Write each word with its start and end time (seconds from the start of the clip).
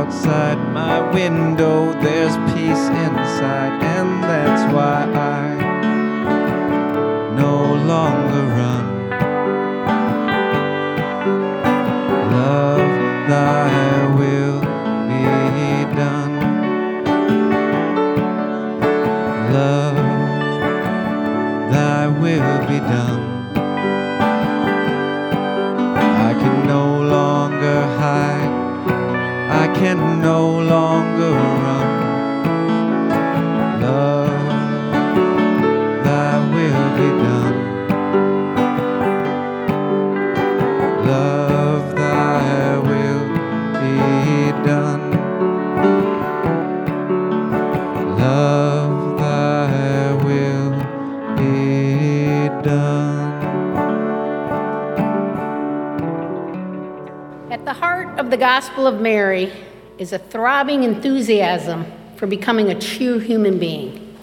outside 0.00 0.58
my 0.72 0.98
window. 1.12 1.92
There's 2.00 2.36
peace 2.52 2.86
inside, 3.04 3.74
and 3.96 4.24
that's 4.24 4.64
why 4.72 4.98
I 5.14 5.49
Gospel 58.70 58.86
of 58.86 59.00
Mary 59.00 59.52
is 59.98 60.12
a 60.12 60.18
throbbing 60.20 60.84
enthusiasm 60.84 61.90
for 62.14 62.28
becoming 62.28 62.70
a 62.70 62.80
true 62.80 63.18
human 63.18 63.58
being. 63.58 64.16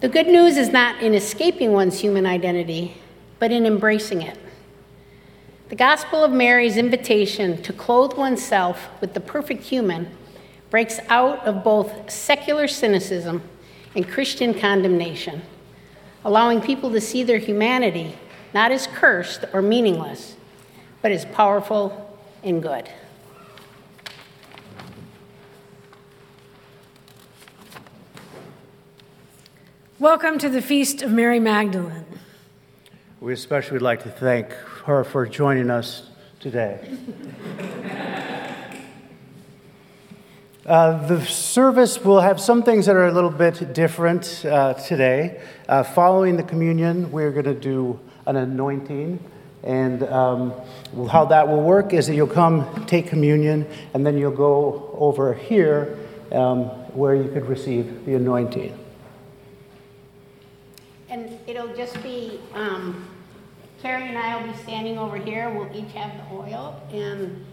The 0.00 0.08
good 0.10 0.26
news 0.26 0.58
is 0.58 0.68
not 0.68 1.02
in 1.02 1.14
escaping 1.14 1.72
one's 1.72 1.98
human 1.98 2.26
identity, 2.26 2.94
but 3.38 3.50
in 3.50 3.64
embracing 3.64 4.20
it. 4.20 4.38
The 5.70 5.76
Gospel 5.76 6.22
of 6.22 6.30
Mary's 6.30 6.76
invitation 6.76 7.62
to 7.62 7.72
clothe 7.72 8.18
oneself 8.18 8.90
with 9.00 9.14
the 9.14 9.20
perfect 9.20 9.62
human 9.62 10.06
breaks 10.68 11.00
out 11.08 11.38
of 11.46 11.64
both 11.64 12.10
secular 12.10 12.68
cynicism 12.68 13.40
and 13.96 14.06
Christian 14.06 14.52
condemnation, 14.52 15.40
allowing 16.22 16.60
people 16.60 16.92
to 16.92 17.00
see 17.00 17.22
their 17.22 17.38
humanity 17.38 18.14
not 18.52 18.70
as 18.70 18.86
cursed 18.88 19.46
or 19.54 19.62
meaningless, 19.62 20.36
but 21.00 21.10
as 21.10 21.24
powerful 21.24 22.13
and 22.44 22.62
good. 22.62 22.90
Welcome 29.98 30.38
to 30.40 30.50
the 30.50 30.60
Feast 30.60 31.00
of 31.00 31.10
Mary 31.10 31.40
Magdalene. 31.40 32.04
We 33.20 33.32
especially 33.32 33.76
would 33.76 33.82
like 33.82 34.02
to 34.02 34.10
thank 34.10 34.52
her 34.84 35.04
for 35.04 35.26
joining 35.26 35.70
us 35.70 36.10
today. 36.38 36.86
Uh, 40.66 41.06
the 41.06 41.24
service 41.26 42.02
will 42.02 42.20
have 42.20 42.40
some 42.40 42.62
things 42.62 42.86
that 42.86 42.96
are 42.96 43.06
a 43.06 43.12
little 43.12 43.30
bit 43.30 43.74
different 43.74 44.44
uh, 44.46 44.72
today. 44.74 45.40
Uh, 45.68 45.82
following 45.82 46.36
the 46.36 46.42
communion, 46.42 47.10
we're 47.12 47.30
going 47.30 47.44
to 47.44 47.54
do 47.54 48.00
an 48.26 48.36
anointing. 48.36 49.18
And 49.64 50.02
um, 50.04 50.52
how 51.10 51.24
that 51.26 51.48
will 51.48 51.62
work 51.62 51.94
is 51.94 52.06
that 52.06 52.14
you'll 52.14 52.26
come 52.26 52.84
take 52.86 53.06
communion, 53.08 53.66
and 53.94 54.06
then 54.06 54.18
you'll 54.18 54.30
go 54.30 54.94
over 54.98 55.32
here 55.32 55.98
um, 56.32 56.64
where 56.94 57.14
you 57.14 57.30
could 57.30 57.46
receive 57.48 58.04
the 58.04 58.14
anointing. 58.14 58.78
And 61.08 61.38
it'll 61.46 61.74
just 61.74 62.02
be, 62.02 62.40
um, 62.52 63.08
Carrie 63.80 64.08
and 64.08 64.18
I 64.18 64.36
will 64.36 64.52
be 64.52 64.58
standing 64.58 64.98
over 64.98 65.16
here. 65.16 65.48
We'll 65.48 65.74
each 65.74 65.92
have 65.92 66.12
the 66.16 66.34
oil, 66.34 66.80
and 66.92 67.44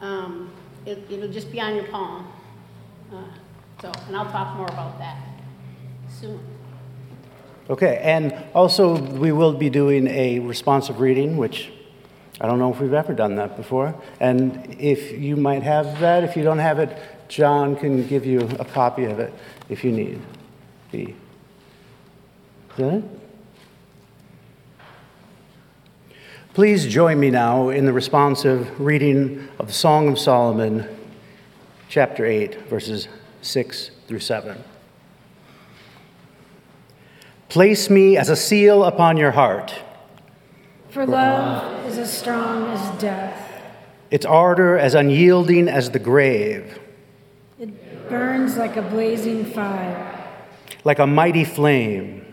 um, 0.00 0.50
it, 0.86 0.98
it'll 1.10 1.28
just 1.28 1.52
be 1.52 1.60
on 1.60 1.74
your 1.74 1.86
palm. 1.88 2.32
Uh, 3.12 3.24
so, 3.82 3.92
and 4.06 4.16
I'll 4.16 4.30
talk 4.30 4.56
more 4.56 4.66
about 4.66 4.98
that 4.98 5.18
soon. 6.08 6.40
Okay, 7.70 8.00
and 8.02 8.34
also 8.54 8.96
we 8.96 9.30
will 9.30 9.52
be 9.52 9.68
doing 9.68 10.06
a 10.06 10.38
responsive 10.38 11.00
reading, 11.00 11.36
which 11.36 11.70
I 12.40 12.46
don't 12.46 12.58
know 12.58 12.72
if 12.72 12.80
we've 12.80 12.94
ever 12.94 13.12
done 13.12 13.36
that 13.36 13.56
before. 13.56 13.94
And 14.20 14.76
if 14.78 15.12
you 15.12 15.36
might 15.36 15.62
have 15.62 16.00
that, 16.00 16.24
if 16.24 16.36
you 16.36 16.44
don't 16.44 16.60
have 16.60 16.78
it, 16.78 16.96
John 17.28 17.76
can 17.76 18.06
give 18.06 18.24
you 18.24 18.40
a 18.58 18.64
copy 18.64 19.04
of 19.04 19.20
it 19.20 19.34
if 19.68 19.84
you 19.84 19.92
need. 19.92 20.20
The, 20.92 21.14
is? 22.78 23.04
Please 26.54 26.86
join 26.86 27.20
me 27.20 27.30
now 27.30 27.68
in 27.68 27.84
the 27.84 27.92
responsive 27.92 28.80
reading 28.80 29.46
of 29.58 29.66
the 29.66 29.72
Song 29.72 30.08
of 30.08 30.18
Solomon, 30.18 30.88
chapter 31.88 32.24
8, 32.24 32.68
verses 32.68 33.08
6 33.42 33.90
through 34.06 34.20
7. 34.20 34.64
Place 37.48 37.88
me 37.88 38.16
as 38.16 38.28
a 38.28 38.36
seal 38.36 38.84
upon 38.84 39.16
your 39.16 39.30
heart. 39.30 39.74
For 40.90 41.06
love 41.06 41.86
is 41.86 41.96
as 41.98 42.12
strong 42.12 42.66
as 42.68 43.00
death. 43.00 43.44
Its 44.10 44.26
ardor 44.26 44.78
as 44.78 44.94
unyielding 44.94 45.68
as 45.68 45.90
the 45.90 45.98
grave, 45.98 46.78
It 47.58 48.08
burns 48.08 48.56
like 48.56 48.76
a 48.76 48.82
blazing 48.82 49.44
fire. 49.44 50.14
like 50.84 50.98
a 50.98 51.06
mighty 51.06 51.44
flame. 51.44 52.24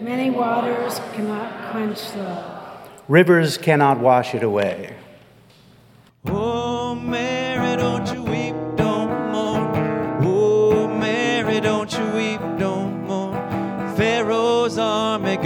Many 0.00 0.30
waters 0.30 1.00
cannot 1.14 1.70
quench 1.70 2.00
love. 2.16 2.88
Rivers 3.08 3.58
cannot 3.58 3.98
wash 4.00 4.34
it 4.34 4.42
away. 4.42 4.94
Oh, 6.26 6.94
Mary, 6.94 7.76
don't 7.76 8.06
you 8.12 8.22
weep, 8.22 8.47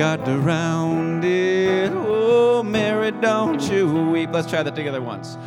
got 0.02 0.28
around 0.28 1.24
it. 1.24 1.92
Oh, 1.94 2.60
Mary, 2.64 3.12
don't 3.12 3.62
you 3.70 4.10
weep. 4.10 4.30
Let's 4.32 4.50
try 4.50 4.64
that 4.64 4.74
together 4.74 5.00
once. 5.00 5.38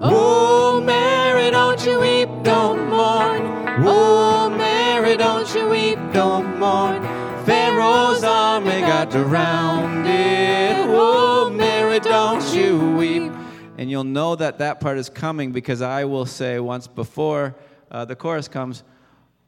Oh, 0.00 0.80
Mary, 0.80 1.50
don't 1.50 1.84
you 1.84 1.98
weep, 1.98 2.28
don't 2.44 2.88
mourn. 2.90 3.42
Oh, 3.84 4.48
Mary, 4.56 5.16
don't 5.16 5.52
you 5.52 5.68
weep, 5.68 5.98
don't 6.12 6.60
mourn. 6.60 7.02
Pharaoh's 7.44 8.22
army 8.22 8.82
got 8.82 9.12
around 9.16 10.06
it. 10.06 10.76
Oh, 10.86 11.50
Mary, 11.50 11.98
don't 11.98 12.54
you 12.54 12.94
weep. 12.96 13.32
And 13.78 13.90
you'll 13.90 14.04
know 14.04 14.36
that 14.36 14.58
that 14.58 14.78
part 14.78 14.96
is 14.96 15.08
coming 15.08 15.50
because 15.50 15.82
I 15.82 16.04
will 16.04 16.26
say 16.26 16.60
once 16.60 16.86
before 16.86 17.56
uh, 17.90 18.04
the 18.04 18.14
chorus 18.14 18.46
comes, 18.46 18.84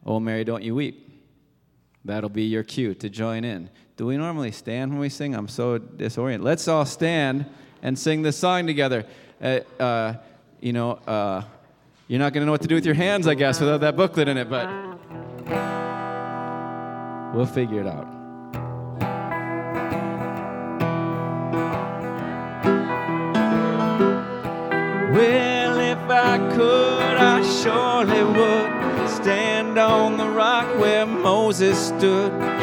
Oh, 0.04 0.18
Mary, 0.18 0.42
don't 0.42 0.64
you 0.64 0.74
weep. 0.74 1.08
That'll 2.04 2.30
be 2.30 2.46
your 2.46 2.64
cue 2.64 2.94
to 2.94 3.08
join 3.08 3.44
in. 3.44 3.70
Do 3.96 4.04
we 4.04 4.18
normally 4.18 4.52
stand 4.52 4.90
when 4.90 5.00
we 5.00 5.08
sing? 5.08 5.34
I'm 5.34 5.48
so 5.48 5.78
disoriented. 5.78 6.44
Let's 6.44 6.68
all 6.68 6.84
stand 6.84 7.46
and 7.82 7.98
sing 7.98 8.20
this 8.20 8.36
song 8.36 8.66
together. 8.66 9.06
Uh, 9.40 9.60
uh, 9.80 10.14
you 10.60 10.74
know, 10.74 10.92
uh, 11.06 11.42
you're 12.06 12.18
not 12.18 12.34
going 12.34 12.42
to 12.42 12.46
know 12.46 12.52
what 12.52 12.60
to 12.60 12.68
do 12.68 12.74
with 12.74 12.84
your 12.84 12.94
hands, 12.94 13.26
I 13.26 13.32
guess, 13.34 13.58
without 13.58 13.80
that 13.80 13.96
booklet 13.96 14.28
in 14.28 14.36
it, 14.36 14.50
but 14.50 14.68
we'll 17.34 17.46
figure 17.46 17.80
it 17.80 17.86
out. 17.86 18.06
Well, 25.10 25.78
if 25.80 26.10
I 26.10 26.36
could, 26.54 27.16
I 27.16 27.42
surely 27.62 28.24
would 28.24 29.08
stand 29.08 29.78
on 29.78 30.18
the 30.18 30.28
rock 30.28 30.66
where 30.78 31.06
Moses 31.06 31.88
stood. 31.88 32.55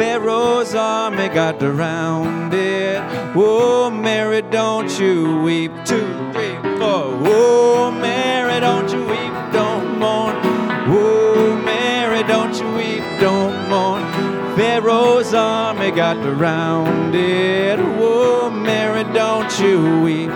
Pharaoh's 0.00 0.74
army 0.74 1.28
got 1.28 1.62
around 1.62 2.54
it. 2.54 3.02
Oh, 3.36 3.90
Mary, 3.90 4.40
don't 4.40 4.88
you 4.98 5.42
weep. 5.42 5.72
Two, 5.84 6.08
three, 6.32 6.56
four. 6.78 7.04
Oh, 7.28 7.90
Mary, 7.90 8.60
don't 8.60 8.90
you 8.90 9.00
weep, 9.04 9.34
don't 9.52 9.98
mourn. 9.98 10.36
Oh, 10.88 11.60
Mary, 11.66 12.22
don't 12.22 12.54
you 12.58 12.72
weep, 12.72 13.04
don't 13.20 13.68
mourn. 13.68 14.02
Pharaoh's 14.56 15.34
army 15.34 15.90
got 15.90 16.16
around 16.16 17.14
it. 17.14 17.78
Oh, 17.78 18.48
Mary, 18.48 19.04
don't 19.12 19.52
you 19.60 20.00
weep. 20.00 20.30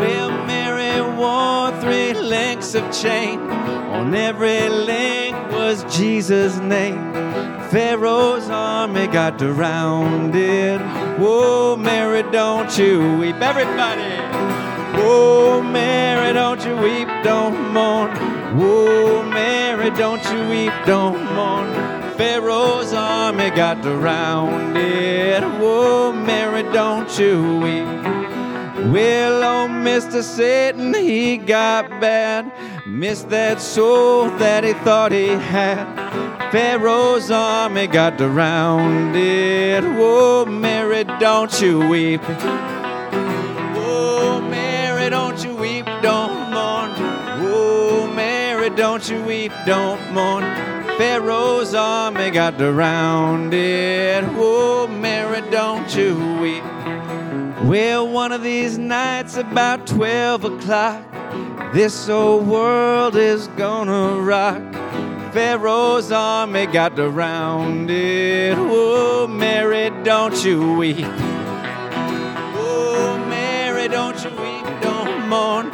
Well, 0.00 0.30
Mary 0.46 1.02
wore 1.18 1.70
three 1.82 2.14
links 2.14 2.74
of 2.74 2.90
chain. 2.90 3.40
On 3.40 4.14
every 4.14 4.70
link 4.70 5.23
was 5.64 5.96
Jesus' 5.96 6.58
name. 6.58 7.00
Pharaoh's 7.72 8.50
army 8.50 9.06
got 9.06 9.40
it. 9.40 10.80
Whoa, 11.18 11.74
Mary, 11.76 12.22
don't 12.30 12.76
you 12.76 13.16
weep. 13.16 13.36
Everybody. 13.36 14.10
Whoa, 15.00 15.62
Mary, 15.62 16.34
don't 16.34 16.62
you 16.66 16.76
weep, 16.76 17.08
don't 17.22 17.72
mourn. 17.72 18.10
Whoa, 18.58 19.22
Mary, 19.22 19.88
don't 20.02 20.22
you 20.30 20.40
weep, 20.50 20.74
don't 20.84 21.24
mourn. 21.34 21.68
Pharaoh's 22.18 22.92
army 22.92 23.48
got 23.48 23.86
around 23.86 24.76
it. 24.76 25.42
Whoa, 25.60 26.12
Mary, 26.12 26.64
don't 26.74 27.10
you 27.18 27.58
weep. 27.64 27.88
Well, 28.92 29.42
oh, 29.42 29.68
Mr. 29.68 30.22
Satan, 30.22 30.92
he 30.92 31.38
got 31.38 31.88
bad. 32.02 32.43
Missed 32.94 33.28
that 33.30 33.60
soul 33.60 34.30
that 34.38 34.62
he 34.62 34.72
thought 34.72 35.10
he 35.10 35.26
had. 35.26 35.84
Pharaoh's 36.52 37.28
army 37.28 37.88
got 37.88 38.20
around 38.20 39.16
it. 39.16 39.82
Whoa, 39.82 40.44
Mary, 40.44 41.02
don't 41.02 41.60
you 41.60 41.88
weep. 41.88 42.22
Whoa, 43.74 44.40
Mary, 44.48 45.10
don't 45.10 45.44
you 45.44 45.56
weep, 45.56 45.86
don't 46.02 46.52
mourn. 46.52 46.92
Whoa, 47.42 48.06
Mary, 48.14 48.70
don't 48.70 49.10
you 49.10 49.20
weep, 49.24 49.50
don't 49.66 50.12
mourn. 50.12 50.44
Pharaoh's 50.96 51.74
army 51.74 52.30
got 52.30 52.62
around 52.62 53.52
it. 53.52 54.22
Whoa, 54.22 54.86
Mary, 54.86 55.40
don't 55.50 55.92
you 55.96 56.14
weep. 56.40 56.62
Well, 57.64 58.06
one 58.06 58.30
of 58.30 58.44
these 58.44 58.78
nights, 58.78 59.36
about 59.36 59.88
12 59.88 60.44
o'clock, 60.44 61.13
this 61.72 62.08
old 62.08 62.46
world 62.46 63.16
is 63.16 63.48
gonna 63.56 64.20
rock. 64.20 64.62
Pharaoh's 65.32 66.12
army 66.12 66.66
got 66.66 66.98
around 66.98 67.90
it. 67.90 68.54
Oh, 68.56 69.26
Mary, 69.26 69.90
don't 70.04 70.44
you 70.44 70.74
weep. 70.74 71.06
Oh, 72.56 73.24
Mary, 73.28 73.88
don't 73.88 74.22
you 74.22 74.30
weep, 74.30 74.80
don't 74.80 75.28
mourn. 75.28 75.70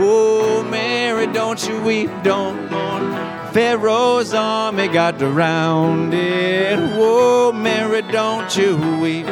Oh, 0.00 0.62
Mary, 0.70 1.26
don't 1.26 1.62
you 1.68 1.78
weep, 1.82 2.10
don't 2.22 2.70
mourn. 2.70 3.12
Pharaoh's 3.52 4.32
army 4.32 4.88
got 4.88 5.20
around 5.20 6.14
it. 6.14 6.78
Oh, 6.94 7.52
Mary, 7.52 8.00
don't 8.00 8.56
you 8.56 8.78
weep. 8.98 9.26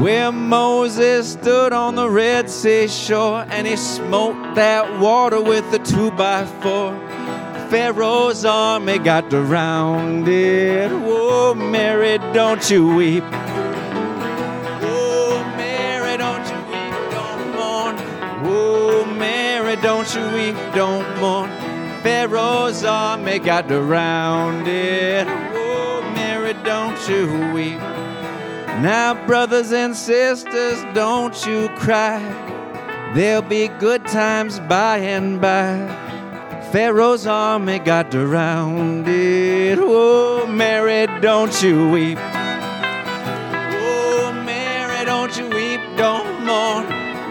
Where 0.00 0.30
Moses 0.30 1.32
stood 1.32 1.72
on 1.72 1.94
the 1.94 2.10
Red 2.10 2.50
Sea 2.50 2.86
shore 2.86 3.46
and 3.48 3.66
he 3.66 3.76
smote 3.76 4.54
that 4.54 5.00
water 5.00 5.40
with 5.40 5.64
a 5.72 5.78
two 5.78 6.10
by 6.10 6.44
four. 6.44 6.92
Pharaoh's 7.70 8.44
army 8.44 8.98
got 8.98 9.32
it. 10.28 10.90
Oh, 10.92 11.54
Mary, 11.54 12.18
don't 12.34 12.70
you 12.70 12.94
weep. 12.94 13.24
Oh, 14.82 15.42
Mary, 15.56 16.16
don't 16.18 16.46
you 16.46 16.58
weep, 16.70 16.94
don't 17.10 17.56
mourn. 17.56 17.96
Oh, 18.44 19.04
Mary, 19.18 19.76
don't 19.76 20.14
you 20.14 20.24
weep, 20.36 20.56
don't 20.74 21.20
mourn. 21.20 21.50
Pharaoh's 22.02 22.84
army 22.84 23.38
got 23.38 23.70
it. 24.66 25.26
Oh, 25.26 26.02
Mary, 26.14 26.52
don't 26.62 27.08
you 27.08 27.52
weep. 27.54 27.80
Now, 28.82 29.14
brothers 29.26 29.72
and 29.72 29.96
sisters, 29.96 30.84
don't 30.92 31.46
you 31.46 31.70
cry. 31.76 32.20
There'll 33.14 33.40
be 33.40 33.68
good 33.68 34.04
times 34.06 34.60
by 34.60 34.98
and 34.98 35.40
by. 35.40 35.88
Pharaoh's 36.72 37.26
army 37.26 37.78
got 37.78 38.14
around 38.14 39.08
it. 39.08 39.78
Oh, 39.80 40.46
Mary, 40.46 41.06
don't 41.22 41.62
you 41.62 41.88
weep. 41.88 42.18
Oh, 43.78 44.42
Mary, 44.44 45.04
don't 45.06 45.34
you 45.38 45.48
weep, 45.48 45.80
don't 45.96 46.44
mourn. 46.44 46.84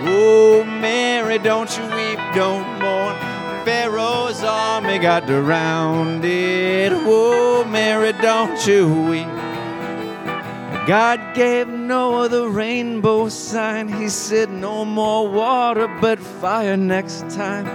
Oh, 0.08 0.64
Mary, 0.64 1.38
don't 1.38 1.78
you 1.78 1.84
weep, 1.84 2.18
don't 2.34 2.80
mourn. 2.80 3.16
Pharaoh's 3.66 4.42
army 4.42 4.98
got 4.98 5.28
surrounded. 5.28 6.92
Oh, 6.92 7.64
Mary, 7.66 8.14
don't 8.14 8.66
you 8.66 8.88
weep. 9.04 9.45
God 10.88 11.34
gave 11.34 11.68
Noah 11.68 12.30
the 12.30 12.48
rainbow 12.48 13.28
sign. 13.30 13.88
He 13.88 14.08
said, 14.08 14.52
No 14.52 14.86
more 14.86 15.28
water, 15.28 15.88
but 16.00 16.20
fire 16.20 16.78
next 16.78 17.28
time. 17.32 17.66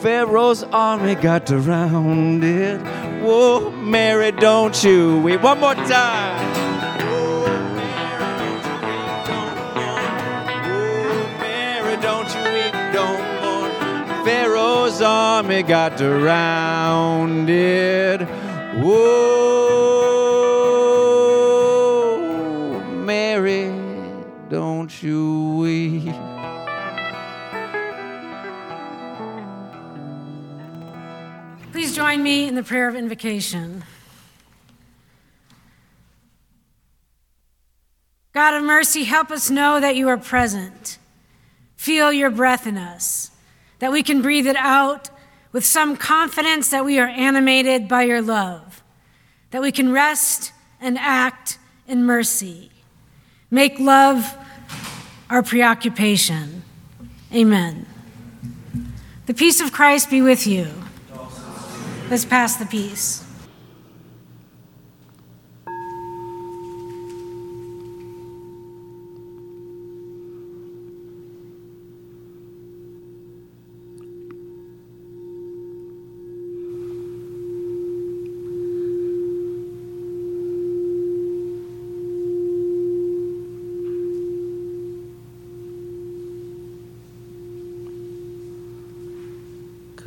Pharaoh's 0.00 0.64
army 0.64 1.14
got 1.14 1.48
surrounded. 1.48 2.80
Whoa, 3.22 3.70
Mary, 3.70 4.32
don't 4.32 4.82
you 4.82 5.20
weep. 5.20 5.42
One 5.42 5.60
more 5.60 5.76
time. 5.76 6.54
Whoa, 7.06 7.46
Mary, 11.38 11.96
don't 12.02 12.34
you 12.34 12.42
weep, 12.52 12.74
don't 12.92 13.22
mourn. 13.42 13.70
Pharaoh's 14.24 15.00
army 15.00 15.62
got 15.62 15.96
surrounded. 16.00 17.48
Whoa, 18.82 19.53
don't 24.84 25.02
you 25.02 25.56
weep. 25.60 26.14
Please 31.72 31.96
join 31.96 32.22
me 32.22 32.46
in 32.46 32.54
the 32.54 32.62
prayer 32.62 32.86
of 32.86 32.94
invocation. 32.94 33.82
God 38.34 38.52
of 38.52 38.62
mercy, 38.62 39.04
help 39.04 39.30
us 39.30 39.48
know 39.48 39.80
that 39.80 39.96
you 39.96 40.06
are 40.08 40.18
present. 40.18 40.98
Feel 41.76 42.12
your 42.12 42.28
breath 42.28 42.66
in 42.66 42.76
us, 42.76 43.30
that 43.78 43.90
we 43.90 44.02
can 44.02 44.20
breathe 44.20 44.46
it 44.46 44.56
out 44.56 45.08
with 45.50 45.64
some 45.64 45.96
confidence 45.96 46.68
that 46.68 46.84
we 46.84 46.98
are 46.98 47.08
animated 47.08 47.88
by 47.88 48.02
your 48.02 48.20
love, 48.20 48.82
that 49.50 49.62
we 49.62 49.72
can 49.72 49.92
rest 49.92 50.52
and 50.78 50.98
act 50.98 51.58
in 51.88 52.04
mercy. 52.04 52.70
Make 53.50 53.78
love 53.78 54.36
our 55.30 55.42
preoccupation. 55.42 56.62
Amen. 57.32 57.86
The 59.26 59.34
peace 59.34 59.60
of 59.60 59.72
Christ 59.72 60.10
be 60.10 60.20
with 60.20 60.46
you. 60.46 60.68
Let's 62.10 62.24
pass 62.24 62.56
the 62.56 62.66
peace. 62.66 63.23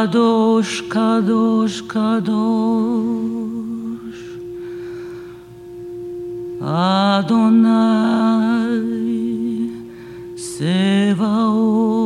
Kadosh, 0.06 0.86
Kadosh, 0.88 1.82
Kadosh, 1.92 2.36
Adonai, 6.62 7.66
Sevaot. 10.38 12.06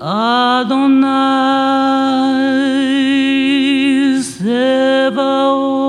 Adonai, 0.00 1.26
Sevaot. 4.56 5.85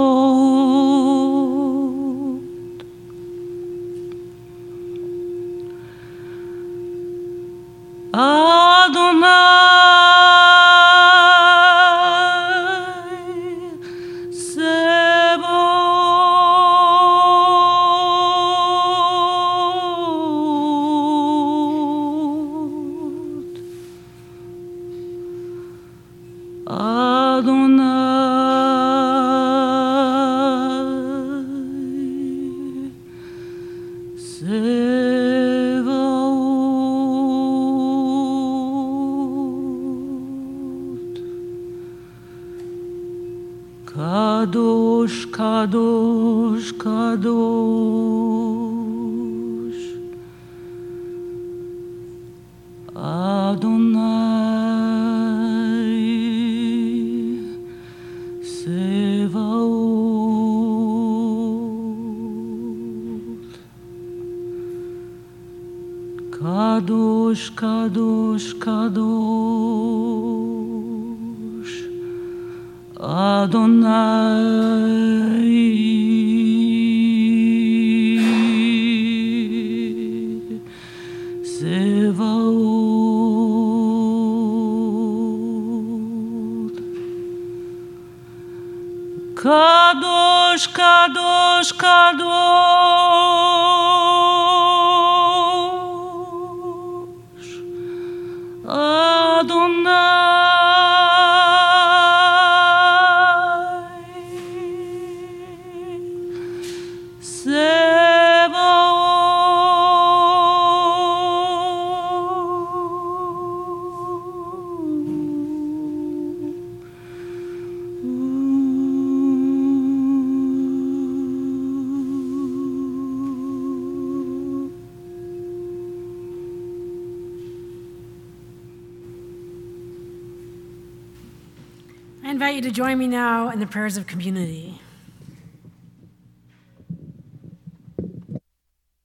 You 132.57 132.63
to 132.63 132.71
join 132.71 132.97
me 132.97 133.05
now 133.05 133.51
in 133.51 133.59
the 133.59 133.67
prayers 133.67 133.97
of 133.97 134.07
community. 134.07 134.81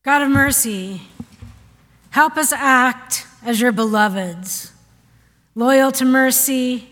God 0.02 0.22
of 0.22 0.30
mercy, 0.30 1.02
help 2.08 2.38
us 2.38 2.50
act 2.50 3.26
as 3.44 3.60
your 3.60 3.70
beloveds, 3.70 4.72
loyal 5.54 5.92
to 5.92 6.04
mercy, 6.06 6.88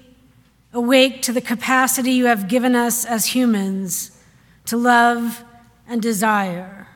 awake 0.75 1.23
to 1.23 1.33
the 1.33 1.41
capacity 1.41 2.13
you 2.13 2.27
have 2.27 2.47
given 2.47 2.77
us 2.77 3.07
as 3.07 3.29
humans 3.29 4.23
to 4.67 4.77
love 4.77 5.43
and 5.89 6.03
desire, 6.03 6.89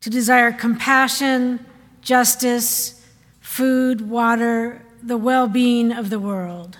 to 0.00 0.10
desire 0.10 0.50
compassion, 0.50 1.64
justice, 2.00 3.06
food, 3.40 4.00
water, 4.00 4.82
the 5.00 5.16
well 5.16 5.46
being 5.46 5.92
of 5.92 6.10
the 6.10 6.18
world. 6.18 6.76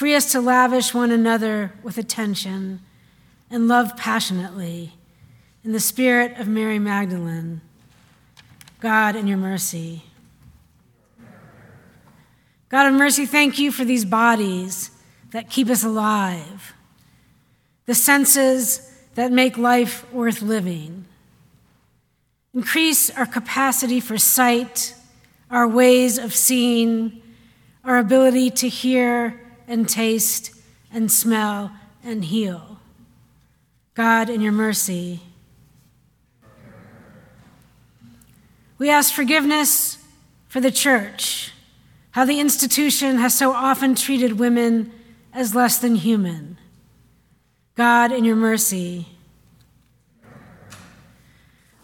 Free 0.00 0.14
us 0.14 0.32
to 0.32 0.40
lavish 0.40 0.94
one 0.94 1.10
another 1.10 1.74
with 1.82 1.98
attention 1.98 2.80
and 3.50 3.68
love 3.68 3.98
passionately 3.98 4.94
in 5.62 5.72
the 5.72 5.78
spirit 5.78 6.40
of 6.40 6.48
Mary 6.48 6.78
Magdalene. 6.78 7.60
God, 8.80 9.14
in 9.14 9.26
your 9.26 9.36
mercy. 9.36 10.04
God 12.70 12.86
of 12.86 12.94
mercy, 12.94 13.26
thank 13.26 13.58
you 13.58 13.70
for 13.70 13.84
these 13.84 14.06
bodies 14.06 14.90
that 15.32 15.50
keep 15.50 15.68
us 15.68 15.84
alive, 15.84 16.72
the 17.84 17.94
senses 17.94 18.90
that 19.16 19.30
make 19.30 19.58
life 19.58 20.10
worth 20.14 20.40
living. 20.40 21.04
Increase 22.54 23.10
our 23.10 23.26
capacity 23.26 24.00
for 24.00 24.16
sight, 24.16 24.94
our 25.50 25.68
ways 25.68 26.16
of 26.16 26.34
seeing, 26.34 27.20
our 27.84 27.98
ability 27.98 28.48
to 28.48 28.66
hear 28.66 29.38
and 29.70 29.88
taste 29.88 30.50
and 30.92 31.10
smell 31.10 31.72
and 32.02 32.24
heal. 32.24 32.78
God, 33.94 34.28
in 34.28 34.40
your 34.40 34.52
mercy, 34.52 35.20
we 38.78 38.90
ask 38.90 39.14
forgiveness 39.14 39.98
for 40.48 40.60
the 40.60 40.72
church, 40.72 41.52
how 42.10 42.24
the 42.24 42.40
institution 42.40 43.18
has 43.18 43.32
so 43.38 43.52
often 43.52 43.94
treated 43.94 44.40
women 44.40 44.92
as 45.32 45.54
less 45.54 45.78
than 45.78 45.94
human. 45.94 46.58
God, 47.76 48.10
in 48.10 48.24
your 48.24 48.36
mercy, 48.36 49.06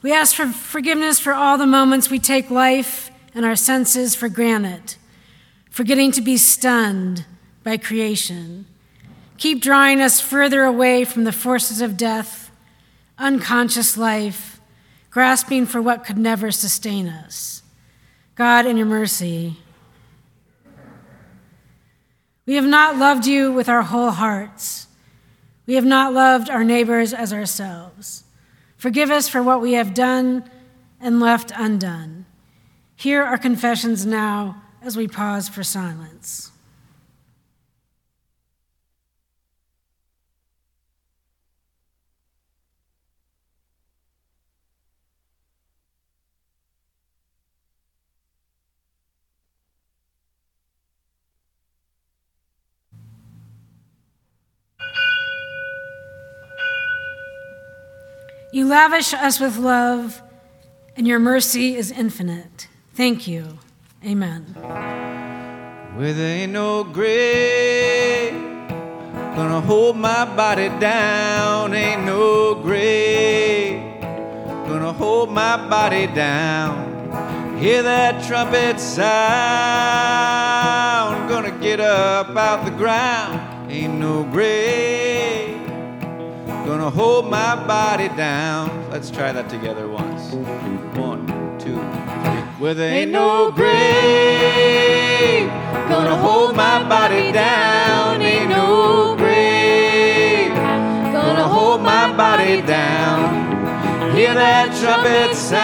we 0.03 0.12
ask 0.12 0.35
for 0.35 0.46
forgiveness 0.46 1.20
for 1.20 1.33
all 1.33 1.57
the 1.57 1.66
moments 1.66 2.11
we 2.11 2.18
take 2.18 2.51
life 2.51 3.12
and 3.33 3.44
our 3.44 3.55
senses 3.55 4.16
for 4.16 4.29
granted, 4.29 4.96
forgetting 5.70 6.11
to 6.11 6.20
be 6.20 6.37
stunned 6.37 7.25
by 7.67 7.77
creation. 7.77 8.65
Keep 9.39 9.61
drawing 9.61 10.01
us 10.01 10.21
further 10.21 10.63
away 10.63 11.05
from 11.05 11.25
the 11.25 11.33
forces 11.33 11.81
of 11.81 11.97
death, 11.97 12.53
unconscious 13.19 13.97
life, 13.97 14.61
grasping 15.11 15.67
for 15.67 15.83
what 15.83 16.05
could 16.05 16.17
never 16.17 16.53
sustain 16.53 17.09
us. 17.09 17.65
God, 18.37 18.67
in 18.67 18.77
your 18.77 18.87
mercy, 18.87 19.57
we 22.47 22.55
have 22.55 22.65
not 22.65 22.99
loved 22.99 23.27
you 23.27 23.53
with 23.53 23.69
our 23.69 23.83
whole 23.83 24.13
hearts. 24.13 24.87
We 25.67 25.75
have 25.75 25.85
not 25.85 26.15
loved 26.15 26.49
our 26.49 26.63
neighbors 26.63 27.13
as 27.13 27.33
ourselves. 27.33 28.23
Forgive 28.77 29.11
us 29.11 29.29
for 29.29 29.43
what 29.43 29.61
we 29.61 29.73
have 29.73 29.93
done 29.93 30.49
and 31.01 31.19
left 31.19 31.51
undone. 31.57 32.27
Hear 32.95 33.25
our 33.25 33.39
confessions 33.39 34.07
now 34.07 34.63
as 34.81 34.97
we 34.97 35.09
pause 35.09 35.49
for 35.49 35.65
silence. 35.65 36.53
You 58.57 58.64
lavish 58.64 59.12
us 59.12 59.38
with 59.38 59.59
love, 59.59 60.23
and 60.97 61.07
your 61.07 61.19
mercy 61.19 61.77
is 61.77 61.90
infinite. 61.90 62.69
Thank 62.95 63.29
you. 63.29 63.59
Amen. 64.03 64.57
There 65.99 66.38
ain't 66.38 66.53
no 66.53 66.83
grave 66.83 68.33
gonna 69.37 69.61
hold 69.61 69.99
my 69.99 70.25
body 70.35 70.71
down. 70.81 71.75
Ain't 71.75 72.07
no 72.07 72.55
grave 72.55 74.01
gonna 74.01 74.95
hold 74.95 75.31
my 75.31 75.59
body 75.69 76.07
down. 76.07 77.59
Hear 77.59 77.83
that 77.83 78.25
trumpet 78.25 78.81
sound, 78.81 79.07
gonna 81.29 81.51
get 81.61 81.79
up 81.79 82.35
out 82.35 82.64
the 82.64 82.71
ground. 82.71 83.38
Ain't 83.71 83.99
no 84.01 84.25
grave 84.25 85.16
gonna 86.67 86.91
hold 86.91 87.31
my 87.31 87.55
body 87.65 88.09
down. 88.09 88.91
Let's 88.91 89.09
try 89.09 89.31
that 89.31 89.49
together 89.49 89.87
once. 89.87 90.33
One, 90.99 91.25
two, 91.61 91.77
three. 91.77 92.43
Where 92.59 92.75
there 92.75 92.93
ain't 92.93 93.13
no 93.13 93.53
grave 93.53 95.47
gonna 95.89 96.17
hold 96.17 96.57
my 96.57 96.83
body 96.89 97.31
down. 97.31 98.21
Ain't 98.21 98.51
no 98.51 99.15
grave 99.17 100.53
gonna 101.13 101.47
hold 101.47 101.83
my 101.83 102.13
body 102.17 102.63
down. 102.63 103.47
Hear 104.17 104.35
that 104.35 104.75
trumpet 104.81 105.37
sound. 105.37 105.57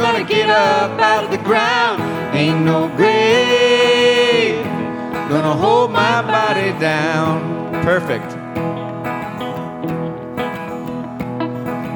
Gonna 0.00 0.24
get 0.24 0.48
up 0.48 0.98
out 0.98 1.24
of 1.24 1.30
the 1.30 1.38
ground. 1.44 2.02
Ain't 2.34 2.64
no 2.64 2.88
grave 2.96 4.64
gonna 5.28 5.52
hold 5.54 5.92
my 5.92 6.22
body 6.22 6.72
down. 6.80 7.60
Perfect. 7.84 8.39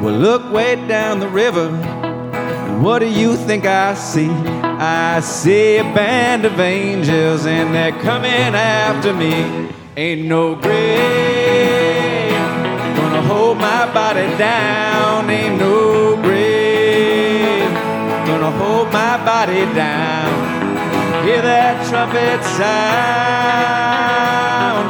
Well, 0.05 0.15
look 0.19 0.53
way 0.53 0.77
down 0.87 1.19
the 1.19 1.29
river. 1.29 1.69
and 1.71 2.85
What 2.85 2.99
do 2.99 3.09
you 3.09 3.37
think 3.37 3.65
I 3.65 3.95
see? 3.95 4.29
I 4.29 5.21
see 5.21 5.79
a 5.79 5.83
band 5.83 6.45
of 6.45 6.61
angels 6.61 7.47
and 7.47 7.75
they're 7.75 7.99
coming 8.03 8.31
after 8.31 9.15
me. 9.15 9.71
Ain't 9.97 10.27
no 10.27 10.57
grave 10.57 12.33
gonna 12.99 13.23
hold 13.23 13.57
my 13.57 13.91
body 13.95 14.27
down. 14.37 15.31
Ain't 15.31 15.59
no 15.59 16.17
grave 16.21 17.73
gonna 18.27 18.51
hold 18.51 18.93
my 18.93 19.17
body 19.25 19.65
down. 19.75 20.29
Hear 21.25 21.41
that 21.41 21.89
trumpet 21.89 22.45
sound. 22.45 22.75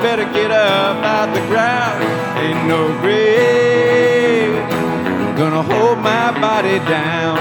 Better 0.02 0.24
get 0.32 0.50
up 0.50 1.04
out 1.04 1.32
the 1.32 1.40
ground. 1.46 2.02
Ain't 2.36 2.66
no 2.66 2.88
grave 3.00 3.73
gonna 5.54 5.72
hold 5.74 5.98
my 5.98 6.32
body 6.40 6.78
down. 6.80 7.38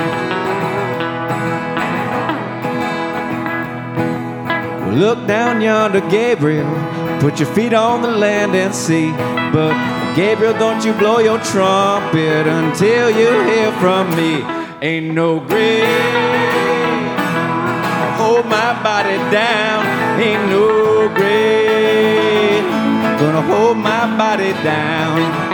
Look 5.00 5.26
down 5.26 5.62
yonder, 5.62 6.02
Gabriel. 6.12 6.70
Put 7.20 7.40
your 7.40 7.50
feet 7.56 7.74
on 7.74 8.04
the 8.04 8.12
land 8.12 8.54
and 8.56 8.76
see. 8.76 9.10
But 9.52 9.74
Gabriel, 10.16 10.54
don't 10.54 10.86
you 10.86 10.94
blow 10.94 11.18
your 11.18 11.40
trumpet 11.40 12.46
until 12.46 13.10
you 13.10 13.32
hear 13.50 13.72
from 13.80 14.16
me. 14.16 14.44
Ain't 14.88 15.16
no 15.16 15.40
grave 15.40 15.84
hold 18.20 18.46
my 18.46 18.84
body 18.84 19.18
down. 19.32 19.82
Ain't 20.22 20.50
no 20.52 21.10
grave 21.16 22.64
gonna 23.20 23.42
hold 23.42 23.78
my 23.78 24.06
body 24.18 24.54
down. 24.64 25.53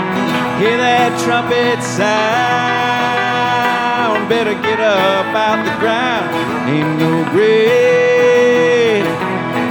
Hear 0.60 0.78
that 0.78 1.12
trumpet 1.24 1.82
sound. 1.82 2.20
Better 4.30 4.54
get 4.54 4.80
up 4.80 5.26
out 5.34 5.64
the 5.66 5.72
ground. 5.80 6.28
Ain't 6.70 7.00
no 7.00 7.24
grave 7.32 7.90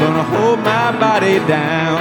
gonna 0.01 0.23
hold 0.23 0.59
my 0.61 0.91
body 0.99 1.39
down. 1.47 1.99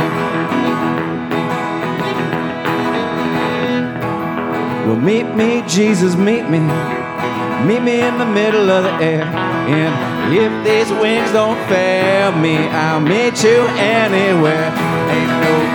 Well, 4.88 4.96
meet 4.96 5.28
me, 5.36 5.64
Jesus, 5.68 6.16
meet 6.16 6.48
me. 6.50 6.60
Meet 7.68 7.82
me 7.82 8.02
in 8.02 8.18
the 8.18 8.26
middle 8.26 8.70
of 8.70 8.84
the 8.84 8.94
air. 9.04 9.24
And 9.24 10.34
if 10.34 10.54
these 10.66 10.90
wings 11.02 11.32
don't 11.32 11.60
fail 11.68 12.32
me, 12.34 12.56
I'll 12.56 13.02
meet 13.02 13.44
you 13.44 13.60
anywhere. 13.76 14.72
Ain't 15.12 15.34
no 15.44 15.67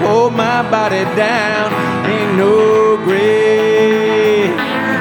hold 0.00 0.32
my 0.34 0.62
body 0.70 1.04
down. 1.16 1.72
Ain't 2.06 2.36
no 2.36 2.96
grave 3.04 4.54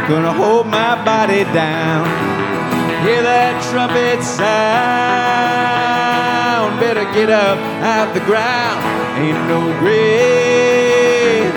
gonna 0.07 0.31
hold 0.31 0.67
my 0.67 0.95
body 1.03 1.43
down. 1.53 2.05
Hear 3.03 3.21
that 3.23 3.61
trumpet 3.69 4.23
sound. 4.23 4.47
Better 6.79 7.05
get 7.13 7.29
up 7.29 7.57
out 7.83 8.13
the 8.13 8.21
ground. 8.21 8.79
Ain't 9.19 9.47
no 9.47 9.59
grave 9.79 11.53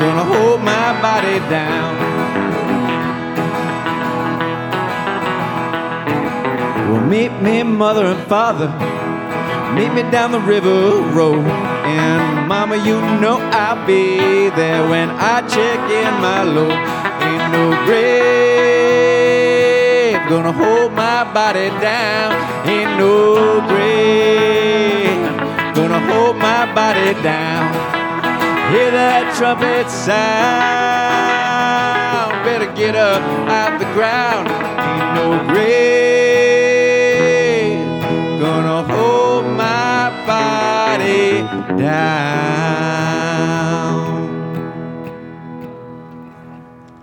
gonna 0.00 0.24
hold 0.24 0.60
my 0.62 1.00
body 1.02 1.38
down. 1.50 1.94
Well, 6.90 7.04
meet 7.06 7.32
me, 7.42 7.62
mother 7.62 8.06
and 8.06 8.26
father. 8.28 8.68
Meet 9.74 9.92
me 9.92 10.02
down 10.10 10.32
the 10.32 10.40
river 10.40 11.00
road. 11.12 11.73
And 11.94 12.48
mama, 12.48 12.76
you 12.76 13.00
know 13.22 13.38
I'll 13.52 13.86
be 13.86 14.50
there 14.50 14.82
when 14.88 15.10
I 15.10 15.40
check 15.46 15.78
in 16.02 16.12
my 16.20 16.42
load. 16.42 16.78
Ain't 17.26 17.52
no 17.54 17.64
grave 17.86 18.14
gonna 20.28 20.52
hold 20.52 20.92
my 20.92 21.22
body 21.32 21.68
down. 21.80 22.32
Ain't 22.66 22.98
no 22.98 23.60
grave 23.70 25.22
gonna 25.76 26.00
hold 26.10 26.36
my 26.36 26.66
body 26.74 27.14
down. 27.22 27.72
Hear 28.72 28.90
that 28.90 29.34
trumpet 29.38 29.88
sound. 29.88 30.14
Better 32.44 32.70
get 32.74 32.96
up 32.96 33.22
out 33.48 33.78
the 33.78 33.86
ground. 33.94 34.48
Ain't 34.48 35.14
no 35.14 35.26
grave 35.52 35.93
down. 41.78 43.14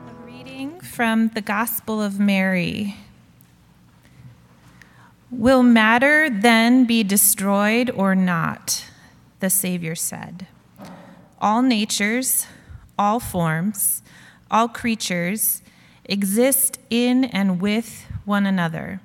A 0.08 0.14
reading 0.26 0.80
from 0.80 1.30
the 1.30 1.42
Gospel 1.42 2.02
of 2.02 2.20
Mary. 2.20 2.96
Will 5.30 5.64
matter 5.64 6.30
then 6.30 6.86
be 6.86 7.04
destroyed 7.04 7.90
or 7.90 8.16
not? 8.16 8.86
The 9.40 9.50
Savior 9.50 9.96
said. 9.96 10.48
All 11.40 11.62
natures, 11.62 12.46
all 12.98 13.20
forms, 13.20 14.04
all 14.52 14.68
creatures 14.68 15.62
exist 16.06 16.80
in 16.90 17.24
and 17.26 17.60
with 17.62 18.06
one 18.26 18.46
another, 18.46 19.02